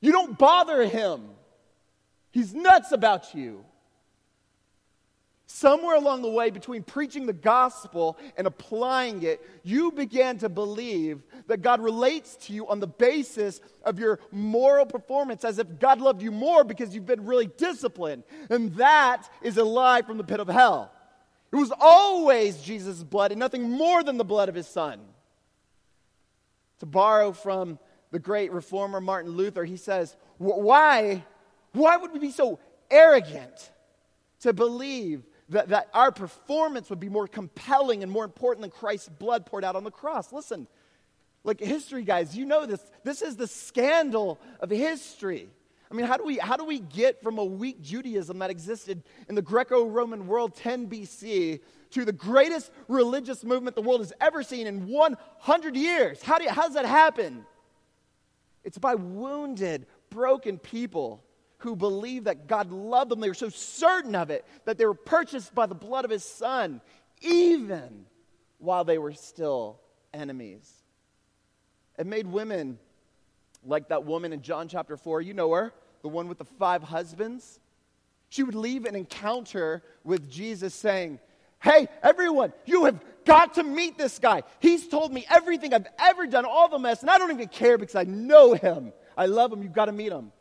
You 0.00 0.12
don't 0.12 0.38
bother 0.38 0.86
him. 0.86 1.22
He's 2.30 2.54
nuts 2.54 2.92
about 2.92 3.34
you. 3.34 3.64
Somewhere 5.52 5.96
along 5.96 6.22
the 6.22 6.30
way, 6.30 6.50
between 6.50 6.84
preaching 6.84 7.26
the 7.26 7.32
gospel 7.32 8.16
and 8.36 8.46
applying 8.46 9.24
it, 9.24 9.44
you 9.64 9.90
began 9.90 10.38
to 10.38 10.48
believe 10.48 11.24
that 11.48 11.60
God 11.60 11.80
relates 11.80 12.36
to 12.46 12.52
you 12.52 12.68
on 12.68 12.78
the 12.78 12.86
basis 12.86 13.60
of 13.82 13.98
your 13.98 14.20
moral 14.30 14.86
performance, 14.86 15.44
as 15.44 15.58
if 15.58 15.80
God 15.80 16.00
loved 16.00 16.22
you 16.22 16.30
more 16.30 16.62
because 16.62 16.94
you've 16.94 17.04
been 17.04 17.26
really 17.26 17.48
disciplined. 17.48 18.22
And 18.48 18.72
that 18.76 19.28
is 19.42 19.56
a 19.56 19.64
lie 19.64 20.02
from 20.02 20.18
the 20.18 20.24
pit 20.24 20.38
of 20.38 20.46
hell. 20.46 20.92
It 21.50 21.56
was 21.56 21.72
always 21.80 22.62
Jesus' 22.62 23.02
blood 23.02 23.32
and 23.32 23.40
nothing 23.40 23.68
more 23.68 24.04
than 24.04 24.18
the 24.18 24.24
blood 24.24 24.48
of 24.48 24.54
his 24.54 24.68
son. 24.68 25.00
To 26.78 26.86
borrow 26.86 27.32
from 27.32 27.80
the 28.12 28.20
great 28.20 28.52
reformer 28.52 29.00
Martin 29.00 29.32
Luther, 29.32 29.64
he 29.64 29.76
says, 29.76 30.16
Why, 30.38 31.24
why 31.72 31.96
would 31.96 32.12
we 32.12 32.20
be 32.20 32.30
so 32.30 32.60
arrogant 32.88 33.72
to 34.42 34.52
believe 34.52 35.24
that, 35.50 35.68
that 35.68 35.88
our 35.92 36.12
performance 36.12 36.90
would 36.90 37.00
be 37.00 37.08
more 37.08 37.26
compelling 37.26 38.02
and 38.02 38.10
more 38.10 38.24
important 38.24 38.62
than 38.62 38.70
Christ's 38.70 39.08
blood 39.08 39.46
poured 39.46 39.64
out 39.64 39.76
on 39.76 39.84
the 39.84 39.90
cross. 39.90 40.32
Listen, 40.32 40.66
like 41.44 41.60
history 41.60 42.02
guys, 42.02 42.36
you 42.36 42.44
know 42.44 42.66
this. 42.66 42.84
This 43.04 43.20
is 43.20 43.36
the 43.36 43.46
scandal 43.46 44.40
of 44.60 44.70
history. 44.70 45.48
I 45.90 45.94
mean, 45.96 46.06
how 46.06 46.16
do 46.16 46.24
we, 46.24 46.38
how 46.38 46.56
do 46.56 46.64
we 46.64 46.78
get 46.78 47.20
from 47.20 47.38
a 47.38 47.44
weak 47.44 47.82
Judaism 47.82 48.38
that 48.38 48.50
existed 48.50 49.02
in 49.28 49.34
the 49.34 49.42
Greco 49.42 49.86
Roman 49.86 50.28
world 50.28 50.54
10 50.54 50.88
BC 50.88 51.60
to 51.90 52.04
the 52.04 52.12
greatest 52.12 52.70
religious 52.86 53.42
movement 53.42 53.74
the 53.74 53.82
world 53.82 54.00
has 54.00 54.12
ever 54.20 54.44
seen 54.44 54.68
in 54.68 54.86
100 54.86 55.76
years? 55.76 56.22
How, 56.22 56.38
do 56.38 56.44
you, 56.44 56.50
how 56.50 56.62
does 56.62 56.74
that 56.74 56.86
happen? 56.86 57.44
It's 58.62 58.78
by 58.78 58.94
wounded, 58.94 59.86
broken 60.10 60.58
people 60.58 61.24
who 61.60 61.76
believed 61.76 62.26
that 62.26 62.46
God 62.46 62.70
loved 62.72 63.10
them. 63.10 63.20
They 63.20 63.28
were 63.28 63.34
so 63.34 63.48
certain 63.48 64.14
of 64.14 64.30
it 64.30 64.44
that 64.64 64.78
they 64.78 64.86
were 64.86 64.94
purchased 64.94 65.54
by 65.54 65.66
the 65.66 65.74
blood 65.74 66.04
of 66.04 66.10
his 66.10 66.24
son, 66.24 66.80
even 67.20 68.06
while 68.58 68.84
they 68.84 68.98
were 68.98 69.12
still 69.12 69.80
enemies. 70.12 70.70
It 71.98 72.06
made 72.06 72.26
women 72.26 72.78
like 73.64 73.88
that 73.88 74.04
woman 74.04 74.32
in 74.32 74.42
John 74.42 74.68
chapter 74.68 74.96
4. 74.96 75.20
You 75.20 75.34
know 75.34 75.52
her, 75.52 75.72
the 76.02 76.08
one 76.08 76.28
with 76.28 76.38
the 76.38 76.44
five 76.44 76.82
husbands. 76.82 77.60
She 78.30 78.42
would 78.42 78.54
leave 78.54 78.84
an 78.86 78.94
encounter 78.94 79.82
with 80.04 80.30
Jesus 80.30 80.74
saying, 80.74 81.18
Hey, 81.62 81.88
everyone, 82.02 82.54
you 82.64 82.86
have 82.86 83.04
got 83.26 83.54
to 83.54 83.62
meet 83.62 83.98
this 83.98 84.18
guy. 84.18 84.44
He's 84.60 84.88
told 84.88 85.12
me 85.12 85.26
everything 85.28 85.74
I've 85.74 85.86
ever 85.98 86.26
done, 86.26 86.46
all 86.46 86.70
the 86.70 86.78
mess, 86.78 87.02
and 87.02 87.10
I 87.10 87.18
don't 87.18 87.30
even 87.30 87.48
care 87.48 87.76
because 87.76 87.96
I 87.96 88.04
know 88.04 88.54
him. 88.54 88.94
I 89.14 89.26
love 89.26 89.52
him. 89.52 89.62
You've 89.62 89.74
got 89.74 89.86
to 89.86 89.92
meet 89.92 90.10
him. 90.10 90.32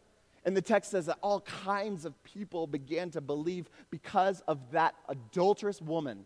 And 0.45 0.55
the 0.55 0.61
text 0.61 0.91
says 0.91 1.05
that 1.07 1.17
all 1.21 1.41
kinds 1.41 2.05
of 2.05 2.21
people 2.23 2.67
began 2.67 3.11
to 3.11 3.21
believe 3.21 3.69
because 3.89 4.41
of 4.47 4.59
that 4.71 4.95
adulterous 5.07 5.81
woman. 5.81 6.25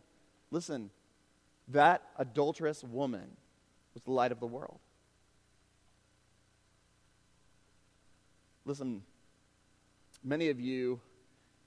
Listen, 0.51 0.89
that 1.69 2.03
adulterous 2.17 2.83
woman 2.83 3.25
was 3.93 4.03
the 4.03 4.11
light 4.11 4.31
of 4.31 4.39
the 4.39 4.47
world. 4.47 4.79
Listen, 8.65 9.01
many 10.23 10.49
of 10.49 10.59
you 10.59 10.99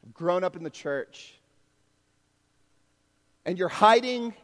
have 0.02 0.14
grown 0.14 0.44
up 0.44 0.56
in 0.56 0.62
the 0.62 0.70
church 0.70 1.34
and 3.44 3.58
you're 3.58 3.68
hiding 3.68 4.34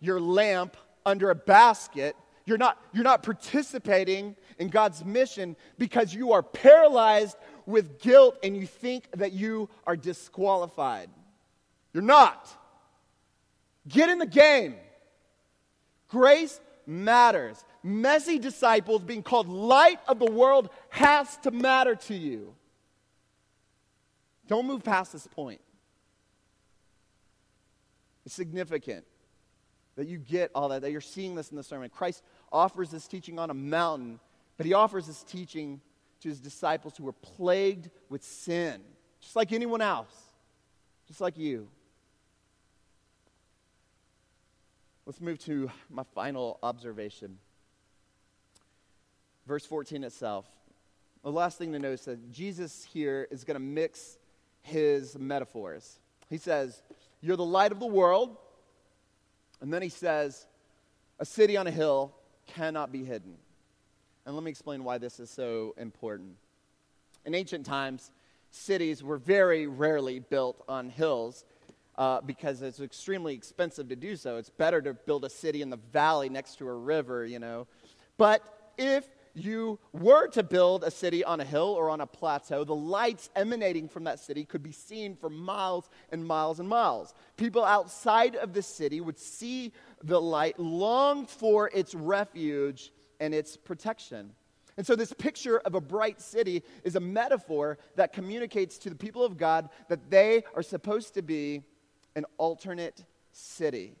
your 0.00 0.20
lamp 0.20 0.76
under 1.04 1.30
a 1.30 1.34
basket. 1.34 2.16
You're 2.44 2.58
not, 2.58 2.80
you're 2.92 3.04
not 3.04 3.22
participating 3.22 4.36
in 4.58 4.68
God's 4.68 5.04
mission 5.04 5.56
because 5.78 6.14
you 6.14 6.32
are 6.32 6.42
paralyzed 6.42 7.36
with 7.66 8.00
guilt 8.00 8.36
and 8.42 8.56
you 8.56 8.66
think 8.66 9.08
that 9.12 9.32
you 9.32 9.68
are 9.86 9.96
disqualified. 9.96 11.08
You're 11.92 12.02
not. 12.02 12.48
Get 13.88 14.08
in 14.08 14.18
the 14.18 14.26
game. 14.26 14.76
Grace 16.08 16.60
matters. 16.86 17.64
Messy 17.82 18.38
disciples 18.38 19.02
being 19.02 19.22
called 19.22 19.48
light 19.48 19.98
of 20.06 20.18
the 20.18 20.30
world 20.30 20.70
has 20.90 21.36
to 21.38 21.50
matter 21.50 21.94
to 21.94 22.14
you. 22.14 22.54
Don't 24.46 24.66
move 24.66 24.84
past 24.84 25.12
this 25.12 25.26
point. 25.26 25.60
It's 28.24 28.34
significant 28.34 29.04
that 29.96 30.06
you 30.06 30.18
get 30.18 30.50
all 30.54 30.68
that, 30.68 30.82
that 30.82 30.92
you're 30.92 31.00
seeing 31.00 31.34
this 31.34 31.50
in 31.50 31.56
the 31.56 31.62
sermon. 31.62 31.90
Christ 31.90 32.22
offers 32.50 32.90
this 32.90 33.06
teaching 33.06 33.38
on 33.38 33.50
a 33.50 33.54
mountain, 33.54 34.20
but 34.56 34.66
he 34.66 34.74
offers 34.74 35.06
this 35.06 35.22
teaching 35.22 35.80
to 36.22 36.28
his 36.28 36.40
disciples 36.40 36.96
who 36.96 37.04
were 37.04 37.12
plagued 37.12 37.90
with 38.08 38.22
sin, 38.22 38.80
just 39.20 39.36
like 39.36 39.52
anyone 39.52 39.80
else, 39.80 40.14
just 41.06 41.20
like 41.20 41.36
you. 41.36 41.68
Let's 45.04 45.20
move 45.20 45.38
to 45.40 45.70
my 45.90 46.04
final 46.14 46.58
observation. 46.62 47.38
Verse 49.46 49.66
14 49.66 50.04
itself. 50.04 50.46
The 51.24 51.32
last 51.32 51.58
thing 51.58 51.72
to 51.72 51.78
notice 51.78 52.00
is 52.02 52.06
that 52.06 52.32
Jesus 52.32 52.84
here 52.84 53.26
is 53.30 53.44
going 53.44 53.54
to 53.54 53.60
mix 53.60 54.18
his 54.62 55.18
metaphors. 55.18 55.98
He 56.30 56.38
says, 56.38 56.82
You're 57.20 57.36
the 57.36 57.44
light 57.44 57.72
of 57.72 57.80
the 57.80 57.86
world. 57.86 58.36
And 59.60 59.72
then 59.72 59.82
he 59.82 59.88
says, 59.88 60.46
A 61.18 61.24
city 61.24 61.56
on 61.56 61.66
a 61.66 61.70
hill 61.70 62.12
cannot 62.46 62.92
be 62.92 63.04
hidden. 63.04 63.34
And 64.24 64.34
let 64.34 64.44
me 64.44 64.50
explain 64.50 64.84
why 64.84 64.98
this 64.98 65.18
is 65.18 65.30
so 65.30 65.74
important. 65.76 66.36
In 67.24 67.34
ancient 67.34 67.66
times, 67.66 68.10
cities 68.50 69.02
were 69.02 69.18
very 69.18 69.66
rarely 69.66 70.20
built 70.20 70.62
on 70.68 70.90
hills 70.90 71.44
uh, 71.98 72.20
because 72.20 72.62
it's 72.62 72.80
extremely 72.80 73.34
expensive 73.34 73.88
to 73.88 73.96
do 73.96 74.16
so. 74.16 74.36
It's 74.36 74.50
better 74.50 74.80
to 74.82 74.94
build 74.94 75.24
a 75.24 75.30
city 75.30 75.60
in 75.62 75.70
the 75.70 75.78
valley 75.92 76.28
next 76.28 76.56
to 76.58 76.68
a 76.68 76.74
river, 76.74 77.26
you 77.26 77.38
know. 77.38 77.66
But 78.16 78.42
if 78.78 79.08
you 79.34 79.78
were 79.92 80.28
to 80.28 80.42
build 80.42 80.84
a 80.84 80.90
city 80.90 81.24
on 81.24 81.40
a 81.40 81.44
hill 81.44 81.74
or 81.76 81.90
on 81.90 82.00
a 82.00 82.06
plateau, 82.06 82.64
the 82.64 82.74
lights 82.74 83.30
emanating 83.34 83.88
from 83.88 84.04
that 84.04 84.20
city 84.20 84.44
could 84.44 84.62
be 84.62 84.72
seen 84.72 85.16
for 85.16 85.30
miles 85.30 85.88
and 86.10 86.24
miles 86.24 86.60
and 86.60 86.68
miles. 86.68 87.14
People 87.36 87.64
outside 87.64 88.36
of 88.36 88.52
the 88.52 88.62
city 88.62 89.00
would 89.00 89.18
see 89.18 89.72
the 90.02 90.20
light, 90.20 90.58
long 90.58 91.26
for 91.26 91.70
its 91.74 91.94
refuge 91.94 92.92
and 93.22 93.32
its 93.32 93.56
protection. 93.56 94.32
And 94.76 94.86
so, 94.86 94.96
this 94.96 95.12
picture 95.12 95.58
of 95.58 95.74
a 95.74 95.80
bright 95.80 96.20
city 96.20 96.62
is 96.82 96.96
a 96.96 97.00
metaphor 97.00 97.78
that 97.96 98.12
communicates 98.12 98.78
to 98.78 98.90
the 98.90 98.96
people 98.96 99.24
of 99.24 99.36
God 99.36 99.68
that 99.88 100.10
they 100.10 100.42
are 100.54 100.62
supposed 100.62 101.14
to 101.14 101.22
be 101.22 101.62
an 102.16 102.26
alternate 102.36 103.04
city 103.32 103.94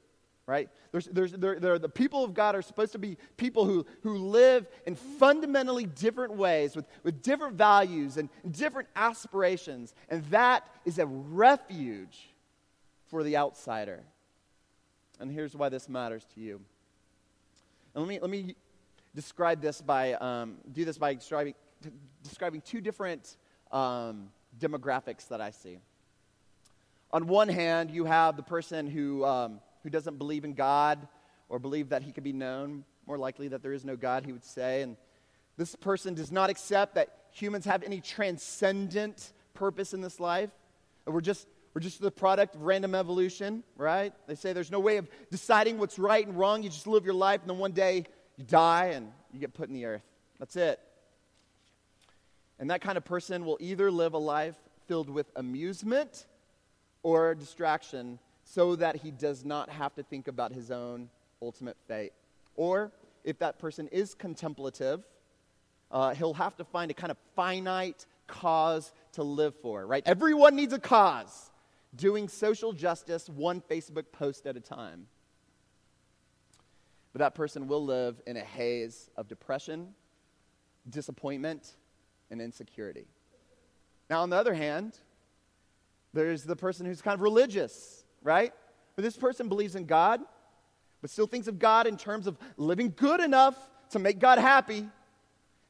right? 0.44 0.68
There's, 0.90 1.06
there's, 1.06 1.32
there, 1.32 1.60
there, 1.60 1.78
the 1.78 1.88
people 1.88 2.24
of 2.24 2.34
God 2.34 2.56
are 2.56 2.62
supposed 2.62 2.92
to 2.92 2.98
be 2.98 3.16
people 3.36 3.64
who, 3.64 3.86
who 4.02 4.16
live 4.16 4.66
in 4.86 4.96
fundamentally 4.96 5.86
different 5.86 6.34
ways 6.34 6.74
with, 6.74 6.84
with 7.04 7.22
different 7.22 7.54
values 7.54 8.16
and, 8.16 8.28
and 8.42 8.52
different 8.52 8.88
aspirations. 8.96 9.94
And 10.08 10.24
that 10.26 10.66
is 10.84 10.98
a 10.98 11.06
refuge 11.06 12.28
for 13.06 13.22
the 13.22 13.36
outsider. 13.36 14.02
And 15.20 15.30
here's 15.30 15.54
why 15.54 15.68
this 15.68 15.88
matters 15.88 16.26
to 16.34 16.40
you. 16.40 16.60
And 17.94 18.04
let 18.04 18.08
me, 18.08 18.18
let 18.20 18.30
me 18.30 18.56
describe 19.14 19.60
this 19.60 19.80
by, 19.80 20.14
um, 20.14 20.56
do 20.72 20.84
this 20.84 20.98
by 20.98 21.14
describing, 21.14 21.54
describing 22.22 22.60
two 22.60 22.80
different 22.80 23.36
um, 23.70 24.30
demographics 24.58 25.28
that 25.28 25.40
I 25.40 25.50
see. 25.50 25.78
On 27.12 27.26
one 27.26 27.48
hand, 27.48 27.90
you 27.90 28.04
have 28.04 28.36
the 28.36 28.42
person 28.42 28.86
who, 28.86 29.24
um, 29.24 29.60
who 29.82 29.90
doesn't 29.90 30.16
believe 30.18 30.44
in 30.44 30.54
God 30.54 31.06
or 31.48 31.58
believe 31.58 31.90
that 31.90 32.02
he 32.02 32.12
could 32.12 32.24
be 32.24 32.32
known, 32.32 32.84
more 33.06 33.18
likely 33.18 33.48
that 33.48 33.62
there 33.62 33.74
is 33.74 33.84
no 33.84 33.96
God, 33.96 34.24
he 34.24 34.32
would 34.32 34.44
say. 34.44 34.82
And 34.82 34.96
this 35.58 35.76
person 35.76 36.14
does 36.14 36.32
not 36.32 36.48
accept 36.48 36.94
that 36.94 37.08
humans 37.30 37.66
have 37.66 37.82
any 37.82 38.00
transcendent 38.00 39.32
purpose 39.52 39.92
in 39.92 40.00
this 40.00 40.18
life. 40.20 40.50
We're 41.06 41.20
just, 41.20 41.46
we're 41.74 41.82
just 41.82 42.00
the 42.00 42.10
product 42.10 42.54
of 42.54 42.62
random 42.62 42.94
evolution, 42.94 43.62
right? 43.76 44.14
They 44.26 44.34
say 44.34 44.52
there's 44.52 44.70
no 44.70 44.80
way 44.80 44.96
of 44.96 45.08
deciding 45.30 45.78
what's 45.78 45.98
right 45.98 46.26
and 46.26 46.38
wrong. 46.38 46.62
You 46.62 46.70
just 46.70 46.86
live 46.86 47.04
your 47.04 47.14
life, 47.14 47.40
and 47.42 47.50
then 47.50 47.58
one 47.58 47.72
day 47.72 48.06
you 48.42 48.48
die 48.48 48.86
and 48.86 49.12
you 49.32 49.38
get 49.38 49.54
put 49.54 49.68
in 49.68 49.74
the 49.74 49.84
earth. 49.86 50.02
That's 50.38 50.56
it. 50.56 50.80
And 52.58 52.70
that 52.70 52.80
kind 52.80 52.98
of 52.98 53.04
person 53.04 53.44
will 53.44 53.58
either 53.60 53.90
live 53.90 54.14
a 54.14 54.18
life 54.18 54.56
filled 54.86 55.08
with 55.08 55.26
amusement 55.36 56.26
or 57.02 57.34
distraction 57.34 58.18
so 58.44 58.76
that 58.76 58.96
he 58.96 59.10
does 59.10 59.44
not 59.44 59.68
have 59.70 59.94
to 59.94 60.02
think 60.02 60.28
about 60.28 60.52
his 60.52 60.70
own 60.70 61.08
ultimate 61.40 61.76
fate. 61.86 62.12
Or 62.56 62.90
if 63.24 63.38
that 63.38 63.58
person 63.58 63.88
is 63.88 64.14
contemplative, 64.14 65.02
uh, 65.90 66.14
he'll 66.14 66.34
have 66.34 66.56
to 66.56 66.64
find 66.64 66.90
a 66.90 66.94
kind 66.94 67.10
of 67.10 67.18
finite 67.36 68.06
cause 68.26 68.92
to 69.12 69.22
live 69.22 69.54
for, 69.62 69.86
right? 69.86 70.02
Everyone 70.04 70.56
needs 70.56 70.72
a 70.72 70.78
cause. 70.78 71.50
Doing 71.94 72.28
social 72.28 72.72
justice 72.72 73.28
one 73.28 73.60
Facebook 73.60 74.06
post 74.12 74.46
at 74.46 74.56
a 74.56 74.60
time. 74.60 75.06
But 77.12 77.20
that 77.20 77.34
person 77.34 77.68
will 77.68 77.84
live 77.84 78.20
in 78.26 78.36
a 78.36 78.40
haze 78.40 79.10
of 79.16 79.28
depression, 79.28 79.88
disappointment, 80.88 81.74
and 82.30 82.40
insecurity. 82.40 83.06
Now, 84.08 84.22
on 84.22 84.30
the 84.30 84.36
other 84.36 84.54
hand, 84.54 84.98
there's 86.14 86.44
the 86.44 86.56
person 86.56 86.86
who's 86.86 87.02
kind 87.02 87.14
of 87.14 87.20
religious 87.20 88.02
right? 88.22 88.52
But 88.96 89.02
this 89.02 89.16
person 89.16 89.48
believes 89.48 89.74
in 89.74 89.86
God, 89.86 90.20
but 91.00 91.10
still 91.10 91.26
thinks 91.26 91.48
of 91.48 91.58
God 91.58 91.86
in 91.86 91.96
terms 91.96 92.26
of 92.26 92.38
living 92.56 92.92
good 92.96 93.20
enough 93.20 93.56
to 93.90 93.98
make 93.98 94.18
God 94.18 94.38
happy. 94.38 94.88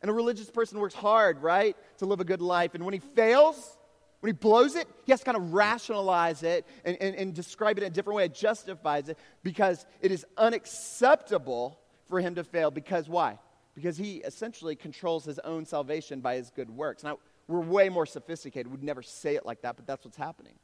And 0.01 0.11
a 0.11 0.15
religious 0.15 0.51
person 0.51 0.79
works 0.79 0.95
hard, 0.95 1.43
right, 1.43 1.77
to 1.99 2.07
live 2.07 2.21
a 2.21 2.25
good 2.25 2.43
life. 2.43 2.75
And 2.75 2.85
when 2.85 2.95
he 2.95 3.01
fails, 3.01 3.79
when 4.23 4.29
he 4.29 4.39
blows 4.39 4.77
it, 4.77 4.87
he 5.05 5.11
has 5.11 5.19
to 5.19 5.25
kind 5.25 5.37
of 5.37 5.53
rationalize 5.53 6.45
it 6.45 6.65
and, 6.85 6.97
and, 7.01 7.17
and 7.17 7.35
describe 7.35 7.77
it 7.77 7.83
in 7.83 7.91
a 7.91 7.95
different 7.95 8.17
way. 8.17 8.25
It 8.27 8.35
justifies 8.35 9.09
it 9.09 9.19
because 9.43 9.85
it 10.01 10.13
is 10.13 10.25
unacceptable 10.39 11.81
for 12.09 12.21
him 12.21 12.37
to 12.37 12.45
fail. 12.45 12.71
Because 12.71 13.09
why? 13.09 13.41
Because 13.75 13.97
he 13.97 14.19
essentially 14.19 14.77
controls 14.77 15.25
his 15.25 15.41
own 15.41 15.67
salvation 15.67 16.21
by 16.21 16.37
his 16.37 16.51
good 16.51 16.71
works. 16.71 17.03
Now, 17.03 17.19
we're 17.49 17.63
way 17.63 17.89
more 17.89 18.07
sophisticated. 18.07 18.71
We'd 18.71 18.85
never 18.85 19.03
say 19.03 19.35
it 19.35 19.45
like 19.45 19.63
that, 19.63 19.75
but 19.75 19.89
that's 19.89 20.05
what's 20.05 20.17
happening. 20.17 20.55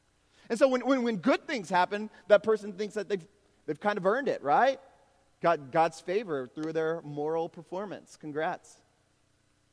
And 0.49 0.57
so 0.57 0.69
when, 0.69 0.79
when, 0.85 1.03
when 1.03 1.17
good 1.17 1.45
things 1.45 1.69
happen, 1.69 2.09
that 2.29 2.43
person 2.43 2.71
thinks 2.71 2.93
that 2.93 3.09
they've, 3.09 3.27
they've 3.65 3.79
kind 3.79 3.97
of 3.97 4.05
earned 4.05 4.29
it, 4.29 4.41
right? 4.41 4.79
Got 5.41 5.71
God's 5.71 5.99
favor 5.99 6.47
through 6.47 6.71
their 6.71 7.01
moral 7.01 7.49
performance. 7.49 8.15
Congrats. 8.15 8.79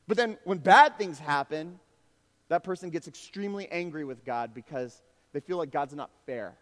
But 0.09 0.17
then 0.17 0.39
when 0.43 0.59
bad 0.59 0.99
things 0.99 1.21
happen, 1.21 1.79
that 2.49 2.65
person 2.65 2.91
gets 2.91 3.09
extremely 3.09 3.69
angry 3.71 4.05
with 4.05 4.25
God 4.25 4.55
because 4.55 5.03
they 5.33 5.41
feel 5.41 5.57
like 5.57 5.71
God's 5.71 5.95
not 5.95 6.11
fair. 6.27 6.55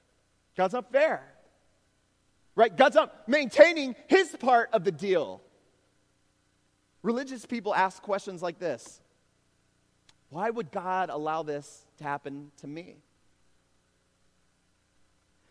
God's 0.56 0.74
not 0.74 0.90
fair. 0.90 1.22
Right? 2.56 2.74
God's 2.74 2.96
not 2.96 3.28
maintaining 3.28 3.96
his 4.06 4.34
part 4.36 4.70
of 4.72 4.84
the 4.84 4.92
deal. 4.92 5.42
Religious 7.02 7.44
people 7.44 7.74
ask 7.74 8.02
questions 8.02 8.42
like 8.42 8.58
this 8.58 9.00
Why 10.30 10.50
would 10.50 10.70
God 10.70 11.10
allow 11.10 11.42
this 11.42 11.86
to 11.98 12.04
happen 12.04 12.50
to 12.58 12.66
me? 12.66 12.96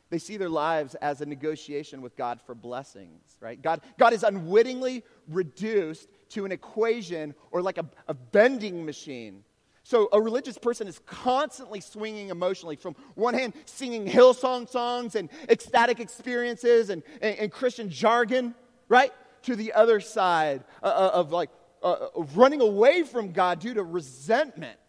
They 0.09 0.19
see 0.19 0.37
their 0.37 0.49
lives 0.49 0.93
as 0.95 1.21
a 1.21 1.25
negotiation 1.25 2.03
with 2.03 2.15
God 2.15 2.39
for 2.45 2.53
blessings, 2.53 3.35
right? 3.39 3.59
God, 3.59 3.81
God 3.97 4.13
is 4.13 4.23
unwittingly 4.23 5.03
reduced 5.27 6.07
to 6.29 6.45
an 6.45 6.51
equation 6.51 7.33
or 7.49 7.63
like 7.63 7.79
a, 7.79 7.85
a 8.07 8.13
bending 8.13 8.85
machine. 8.85 9.43
So 9.83 10.07
a 10.13 10.21
religious 10.21 10.57
person 10.57 10.87
is 10.87 10.99
constantly 11.05 11.81
swinging 11.81 12.29
emotionally 12.29 12.77
from 12.77 12.95
one 13.15 13.33
hand, 13.33 13.53
singing 13.65 14.05
Hillsong 14.05 14.69
songs 14.69 15.15
and 15.15 15.29
ecstatic 15.49 15.99
experiences 15.99 16.89
and, 16.89 17.03
and, 17.21 17.37
and 17.37 17.51
Christian 17.51 17.89
jargon, 17.89 18.55
right? 18.87 19.11
To 19.43 19.57
the 19.57 19.73
other 19.73 19.99
side 19.99 20.63
uh, 20.81 20.85
uh 20.85 21.11
of 21.13 21.31
like 21.33 21.49
uh, 21.83 22.07
of 22.15 22.37
running 22.37 22.61
away 22.61 23.03
from 23.03 23.33
God 23.33 23.59
due 23.59 23.73
to 23.73 23.83
resentment 23.83 24.79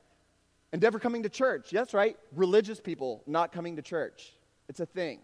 and 0.73 0.81
never 0.81 1.01
coming 1.01 1.25
to 1.25 1.29
church. 1.29 1.73
Yes, 1.73 1.93
right? 1.93 2.17
Religious 2.33 2.81
people 2.81 3.23
not 3.27 3.53
coming 3.53 3.77
to 3.77 3.83
church. 3.83 4.33
It's 4.69 4.81
a 4.81 4.87
thing. 4.87 5.19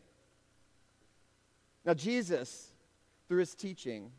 Now, 1.85 1.95
Jesus, 1.95 2.73
through 3.29 3.39
his 3.39 3.55
teachings, 3.55 4.13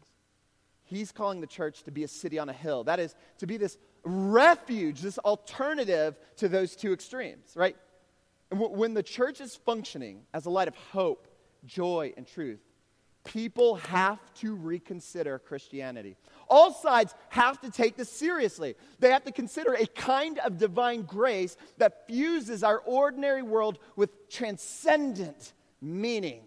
he's 0.91 1.11
calling 1.11 1.41
the 1.41 1.47
church 1.47 1.83
to 1.83 1.91
be 1.91 2.03
a 2.03 2.07
city 2.07 2.37
on 2.37 2.49
a 2.49 2.53
hill. 2.53 2.83
That 2.83 2.99
is, 2.99 3.15
to 3.39 3.47
be 3.47 3.57
this 3.57 3.77
refuge, 4.03 5.01
this 5.01 5.17
alternative 5.19 6.17
to 6.37 6.49
those 6.49 6.75
two 6.75 6.93
extremes, 6.93 7.53
right? 7.55 7.75
And 8.49 8.59
w- 8.59 8.77
when 8.77 8.93
the 8.93 9.03
church 9.03 9.41
is 9.41 9.55
functioning 9.55 10.23
as 10.33 10.45
a 10.45 10.49
light 10.49 10.67
of 10.67 10.75
hope, 10.75 11.27
joy, 11.65 12.13
and 12.17 12.27
truth, 12.27 12.59
people 13.23 13.75
have 13.75 14.19
to 14.35 14.55
reconsider 14.55 15.39
Christianity. 15.39 16.17
All 16.49 16.73
sides 16.73 17.13
have 17.29 17.61
to 17.61 17.69
take 17.69 17.95
this 17.95 18.11
seriously. 18.11 18.75
They 18.99 19.11
have 19.11 19.23
to 19.25 19.31
consider 19.31 19.73
a 19.73 19.85
kind 19.85 20.39
of 20.39 20.57
divine 20.57 21.03
grace 21.03 21.55
that 21.77 22.07
fuses 22.07 22.63
our 22.63 22.79
ordinary 22.79 23.43
world 23.43 23.79
with 23.95 24.29
transcendent 24.29 25.53
meaning. 25.81 26.41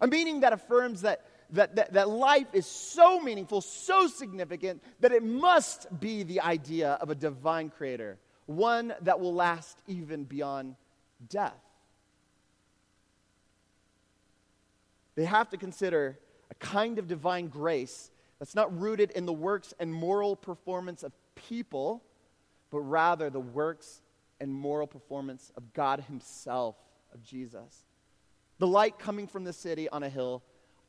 A 0.00 0.06
meaning 0.06 0.40
that 0.40 0.52
affirms 0.52 1.02
that, 1.02 1.24
that, 1.50 1.76
that, 1.76 1.92
that 1.94 2.08
life 2.08 2.46
is 2.52 2.66
so 2.66 3.20
meaningful, 3.20 3.60
so 3.60 4.06
significant, 4.06 4.82
that 5.00 5.12
it 5.12 5.22
must 5.22 5.86
be 5.98 6.22
the 6.22 6.40
idea 6.40 6.92
of 7.00 7.10
a 7.10 7.14
divine 7.14 7.70
creator, 7.70 8.18
one 8.46 8.94
that 9.02 9.18
will 9.18 9.34
last 9.34 9.78
even 9.86 10.24
beyond 10.24 10.76
death. 11.28 11.60
They 15.14 15.24
have 15.24 15.48
to 15.50 15.56
consider 15.56 16.18
a 16.50 16.54
kind 16.54 16.98
of 16.98 17.08
divine 17.08 17.48
grace 17.48 18.10
that's 18.38 18.54
not 18.54 18.78
rooted 18.78 19.10
in 19.12 19.26
the 19.26 19.32
works 19.32 19.74
and 19.80 19.92
moral 19.92 20.36
performance 20.36 21.02
of 21.02 21.12
people, 21.34 22.04
but 22.70 22.80
rather 22.80 23.30
the 23.30 23.40
works 23.40 24.00
and 24.40 24.52
moral 24.52 24.86
performance 24.86 25.50
of 25.56 25.72
God 25.72 26.04
Himself, 26.06 26.76
of 27.12 27.22
Jesus. 27.22 27.84
The 28.58 28.66
light 28.66 28.98
coming 28.98 29.26
from 29.26 29.44
the 29.44 29.52
city 29.52 29.88
on 29.88 30.02
a 30.02 30.08
hill 30.08 30.42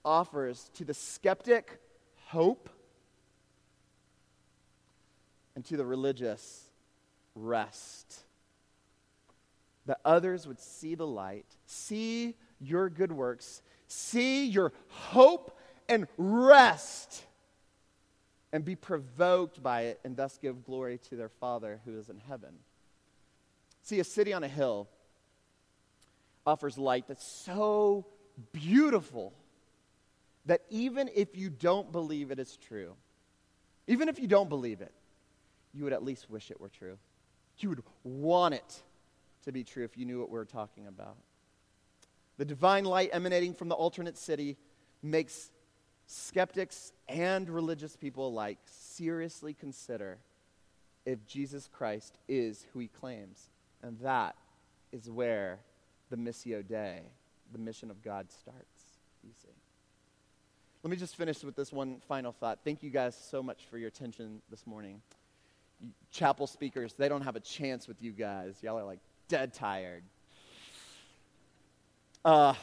offers 0.03 0.69
to 0.75 0.85
the 0.85 0.93
skeptic 0.93 1.79
hope 2.27 2.69
and 5.55 5.65
to 5.65 5.77
the 5.77 5.85
religious 5.85 6.63
rest. 7.35 8.23
That 9.85 9.99
others 10.05 10.47
would 10.47 10.59
see 10.59 10.95
the 10.95 11.07
light, 11.07 11.45
see 11.65 12.35
your 12.61 12.89
good 12.89 13.11
works, 13.11 13.61
see 13.87 14.45
your 14.45 14.71
hope 14.87 15.57
and 15.87 16.07
rest 16.17 17.23
and 18.51 18.63
be 18.65 18.75
provoked 18.75 19.61
by 19.61 19.81
it 19.83 19.99
and 20.03 20.15
thus 20.15 20.37
give 20.37 20.63
glory 20.63 20.99
to 21.09 21.15
their 21.15 21.29
Father 21.29 21.81
who 21.85 21.97
is 21.97 22.09
in 22.09 22.19
heaven. 22.27 22.53
See, 23.83 23.99
a 23.99 24.03
city 24.03 24.33
on 24.33 24.43
a 24.43 24.47
hill 24.47 24.87
offers 26.45 26.77
light 26.77 27.07
that's 27.07 27.25
so 27.25 28.05
beautiful 28.51 29.33
that 30.49 30.63
even 30.71 31.11
if 31.13 31.37
you 31.37 31.47
don't 31.47 31.91
believe 31.91 32.31
it 32.31 32.39
is 32.39 32.57
true, 32.57 32.95
even 33.85 34.09
if 34.09 34.17
you 34.17 34.27
don't 34.27 34.49
believe 34.49 34.81
it, 34.81 34.91
you 35.75 35.83
would 35.83 35.93
at 35.93 36.03
least 36.03 36.27
wish 36.27 36.49
it 36.49 36.59
were 36.59 36.69
true. 36.69 36.97
You 37.59 37.69
would 37.69 37.83
want 38.03 38.55
it 38.55 38.81
to 39.45 39.51
be 39.51 39.63
true 39.63 39.83
if 39.83 39.95
you 39.95 40.05
knew 40.05 40.19
what 40.19 40.31
we 40.31 40.39
were 40.39 40.45
talking 40.45 40.87
about. 40.87 41.17
The 42.39 42.45
divine 42.45 42.83
light 42.83 43.11
emanating 43.13 43.53
from 43.53 43.69
the 43.69 43.75
alternate 43.75 44.17
city 44.17 44.57
makes 45.03 45.51
skeptics 46.07 46.93
and 47.07 47.47
religious 47.47 47.95
people 47.95 48.29
alike 48.29 48.57
seriously 48.65 49.53
consider 49.53 50.17
if 51.05 51.27
Jesus 51.27 51.69
Christ 51.71 52.17
is 52.27 52.65
who 52.73 52.79
he 52.79 52.87
claims. 52.87 53.49
And 53.83 53.99
that 53.99 54.35
is 54.91 55.11
where 55.11 55.59
the 56.09 56.17
Missio 56.17 56.67
Dei, 56.67 57.01
the 57.51 57.59
mission 57.59 57.91
of 57.91 58.01
God, 58.01 58.31
starts, 58.31 58.81
you 59.23 59.29
see. 59.43 59.58
Let 60.81 60.91
me 60.91 60.95
just 60.95 61.17
finish 61.17 61.43
with 61.43 61.57
this 61.57 61.73
one 61.73 61.99
final 62.07 62.31
thought. 62.31 62.59
Thank 62.63 62.83
you 62.83 62.89
guys 62.89 63.13
so 63.29 63.43
much 63.43 63.65
for 63.69 63.77
your 63.77 63.89
attention 63.89 64.41
this 64.49 64.65
morning. 64.65 65.01
Chapel 66.09 66.47
speakers, 66.47 66.93
they 66.93 67.09
don't 67.09 67.23
have 67.23 67.35
a 67.35 67.41
chance 67.41 67.85
with 67.85 68.01
you 68.01 68.13
guys. 68.13 68.55
Y'all 68.61 68.79
are 68.79 68.85
like 68.85 68.99
dead 69.27 69.53
tired. 69.53 70.03
Uh, 72.23 72.53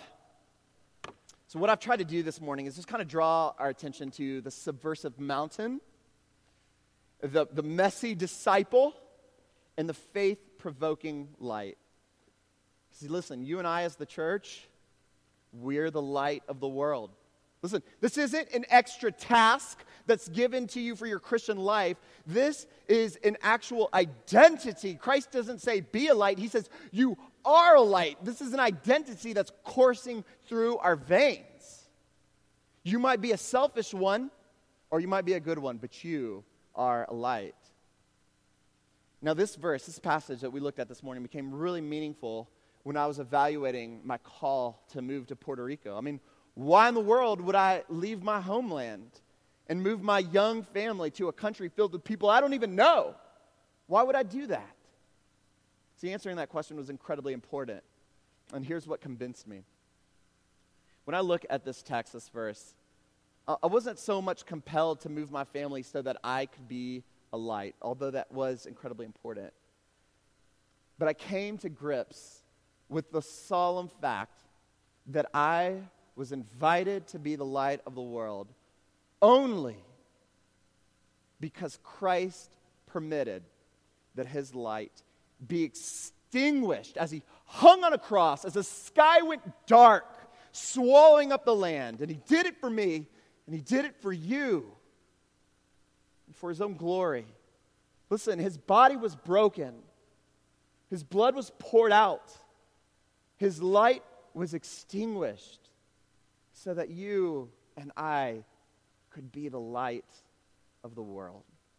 so, 1.49 1.59
what 1.59 1.69
I've 1.69 1.79
tried 1.79 1.99
to 1.99 2.07
do 2.07 2.23
this 2.23 2.41
morning 2.41 2.65
is 2.65 2.77
just 2.77 2.89
kind 2.89 3.03
of 3.03 3.09
draw 3.09 3.53
our 3.59 3.69
attention 3.69 4.11
to 4.13 4.41
the 4.41 4.51
subversive 4.51 5.21
mountain, 5.21 5.83
the, 7.21 7.47
the 7.53 7.63
messy 7.63 8.15
disciple, 8.15 8.95
and 9.77 9.87
the 9.87 9.95
faith 9.95 10.39
provoking 10.57 11.29
light. 11.39 11.77
See, 12.93 13.09
listen, 13.09 13.45
you 13.45 13.59
and 13.59 13.69
I, 13.69 13.83
as 13.83 13.97
the 13.97 14.07
church, 14.07 14.67
we're 15.53 15.91
the 15.91 16.03
light 16.03 16.43
of 16.49 16.61
the 16.61 16.69
world. 16.69 17.11
Listen, 17.63 17.83
this 18.01 18.19
isn't 18.19 18.53
an 18.53 18.65
extra 18.69 19.11
task 19.11 19.85
that's 20.07 20.29
given 20.29 20.67
to 20.69 20.81
you 20.81 20.95
for 20.95 21.07
your 21.07 21.19
Christian 21.19 21.57
life. 21.57 21.97
This 22.27 22.67
is 22.87 23.17
an 23.25 23.37
actual 23.43 23.89
identity. 23.93 24.95
Christ 24.95 25.33
doesn't 25.33 25.61
say, 25.61 25.81
be 25.81 26.09
a 26.09 26.15
light. 26.15 26.39
He 26.39 26.49
says, 26.49 26.69
you 26.93 27.17
are 27.45 27.77
a 27.77 27.81
light. 27.81 28.19
This 28.23 28.41
is 28.41 28.53
an 28.53 28.61
identity 28.61 29.33
that's 29.33 29.51
coursing 29.65 30.25
through 30.47 30.77
our 30.79 30.97
veins. 30.97 31.89
You 32.85 33.01
might 33.01 33.21
be 33.21 33.33
a 33.33 33.37
selfish 33.37 33.93
one, 33.93 34.31
or 34.91 35.01
you 35.01 35.09
might 35.09 35.25
be 35.25 35.33
a 35.33 35.41
good 35.41 35.59
one, 35.59 35.79
but 35.79 36.05
you 36.05 36.45
are 36.75 37.07
a 37.09 37.15
light. 37.15 37.57
Now, 39.23 39.35
this 39.35 39.57
verse, 39.57 39.87
this 39.87 39.99
passage 39.99 40.43
that 40.43 40.51
we 40.51 40.61
looked 40.61 40.79
at 40.79 40.89
this 40.89 41.03
morning, 41.03 41.25
became 41.25 41.53
really 41.53 41.81
meaningful 41.81 42.49
when 42.85 42.97
I 42.97 43.07
was 43.07 43.19
evaluating 43.19 44.03
my 44.05 44.19
call 44.19 44.85
to 44.93 45.03
move 45.03 45.27
to 45.29 45.37
Puerto 45.37 45.65
Rico. 45.65 45.99
I 45.99 46.01
mean, 46.01 46.21
why 46.57 46.89
in 46.89 46.95
the 46.95 47.01
world 47.01 47.43
would 47.43 47.55
I 47.55 47.85
leave 47.91 48.23
my 48.23 48.41
homeland 48.41 49.11
and 49.69 49.83
move 49.83 50.03
my 50.03 50.21
young 50.21 50.63
family 50.63 51.11
to 51.13 51.29
a 51.29 51.33
country 51.33 51.69
filled 51.69 51.93
with 51.93 52.03
people 52.03 52.31
I 52.31 52.41
don't 52.41 52.55
even 52.55 52.75
know? 52.75 53.15
Why 53.87 54.03
would 54.03 54.17
I 54.17 54.23
do 54.23 54.47
that? 54.47 54.75
See, 55.97 56.11
answering 56.11 56.37
that 56.37 56.49
question 56.49 56.79
was 56.79 56.89
incredibly 56.89 57.35
important. 57.35 57.83
And 58.55 58.65
here's 58.65 58.87
what 58.87 59.03
convinced 59.03 59.47
me. 59.47 59.65
When 61.05 61.15
I 61.15 61.21
look 61.21 61.45
at 61.51 61.67
this 61.67 61.83
text, 61.83 62.15
this 62.15 62.31
verse, 62.31 62.75
I 63.47 63.67
wasn't 63.67 63.99
so 63.99 64.23
much 64.23 64.47
compelled 64.47 65.03
to 65.03 65.11
move 65.11 65.31
my 65.31 65.45
family 65.45 65.83
so 65.83 66.01
that 66.03 66.17
I 66.25 66.47
could 66.47 66.69
be 66.69 67.05
a 67.35 67.37
light, 67.37 67.75
although 67.83 68.11
that 68.13 68.33
was 68.33 68.65
incredibly 68.65 69.05
important. 69.05 69.53
But 70.99 71.09
I 71.09 71.13
came 71.13 71.59
to 71.59 71.69
grips 71.69 72.43
with 72.89 73.13
the 73.13 73.21
solemn 73.21 73.91
fact 74.01 74.41
that 75.09 75.27
I 75.35 75.83
was 76.17 76.33
invited 76.33 77.07
to 77.09 77.19
be 77.19 77.37
the 77.37 77.45
light 77.45 77.81
of 77.87 77.95
the 77.95 78.03
world 78.03 78.49
only 79.21 79.77
because 81.39 81.79
Christ 81.83 82.51
permitted 82.87 83.43
that 84.15 84.27
his 84.27 84.55
light 84.55 85.03
be 85.47 85.63
extinguished 85.63 86.97
as 86.97 87.11
he 87.11 87.23
hung 87.45 87.85
on 87.85 87.93
a 87.93 87.99
cross, 87.99 88.45
as 88.45 88.55
the 88.55 88.63
sky 88.63 89.23
went 89.23 89.43
dark, 89.67 90.07
swallowing 90.53 91.33
up 91.33 91.45
the 91.45 91.55
land. 91.55 92.01
And 92.01 92.11
he 92.11 92.19
did 92.27 92.47
it 92.47 92.59
for 92.59 92.71
me, 92.71 93.07
and 93.47 93.55
he 93.55 93.61
did 93.61 93.85
it 93.85 93.95
for 94.01 94.13
you, 94.13 94.73
and 96.27 96.35
for 96.35 96.49
his 96.49 96.63
own 96.63 96.75
glory. 96.75 97.27
Listen, 98.09 98.39
his 98.39 98.57
body 98.57 98.97
was 98.97 99.15
broken, 99.15 99.75
his 100.89 101.03
blood 101.03 101.35
was 101.35 101.53
poured 101.59 101.93
out, 101.93 102.33
his 103.37 103.63
light 103.63 104.03
was 104.33 104.55
extinguished 104.55 105.66
so 106.67 106.75
that 106.75 106.91
you 106.91 107.49
and 107.77 107.93
I 107.97 108.43
could 109.11 109.31
be 109.31 109.49
the 109.49 109.61
light 109.61 110.05
of 110.83 110.97
the 110.97 111.03
world. 111.03 111.45